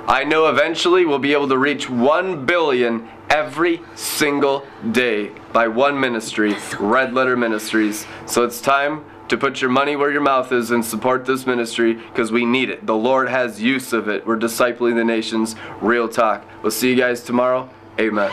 I 0.06 0.24
know 0.24 0.48
eventually 0.48 1.06
we'll 1.06 1.18
be 1.18 1.32
able 1.32 1.48
to 1.48 1.58
reach 1.58 1.88
1 1.88 2.44
billion 2.44 3.08
every 3.30 3.80
single 3.94 4.66
day 4.90 5.30
by 5.52 5.68
one 5.68 5.98
ministry, 5.98 6.54
Red 6.78 7.14
Letter 7.14 7.36
Ministries. 7.36 8.06
So 8.26 8.44
it's 8.44 8.60
time 8.60 9.04
to 9.28 9.38
put 9.38 9.62
your 9.62 9.70
money 9.70 9.96
where 9.96 10.10
your 10.10 10.20
mouth 10.20 10.52
is 10.52 10.70
and 10.70 10.84
support 10.84 11.24
this 11.24 11.46
ministry 11.46 11.94
because 11.94 12.30
we 12.30 12.44
need 12.44 12.68
it. 12.68 12.84
The 12.84 12.94
Lord 12.94 13.30
has 13.30 13.62
use 13.62 13.94
of 13.94 14.08
it. 14.08 14.26
We're 14.26 14.36
discipling 14.36 14.96
the 14.96 15.04
nations. 15.04 15.56
Real 15.80 16.08
talk. 16.08 16.44
We'll 16.62 16.72
see 16.72 16.90
you 16.90 16.96
guys 16.96 17.22
tomorrow. 17.22 17.70
Amen. 17.98 18.30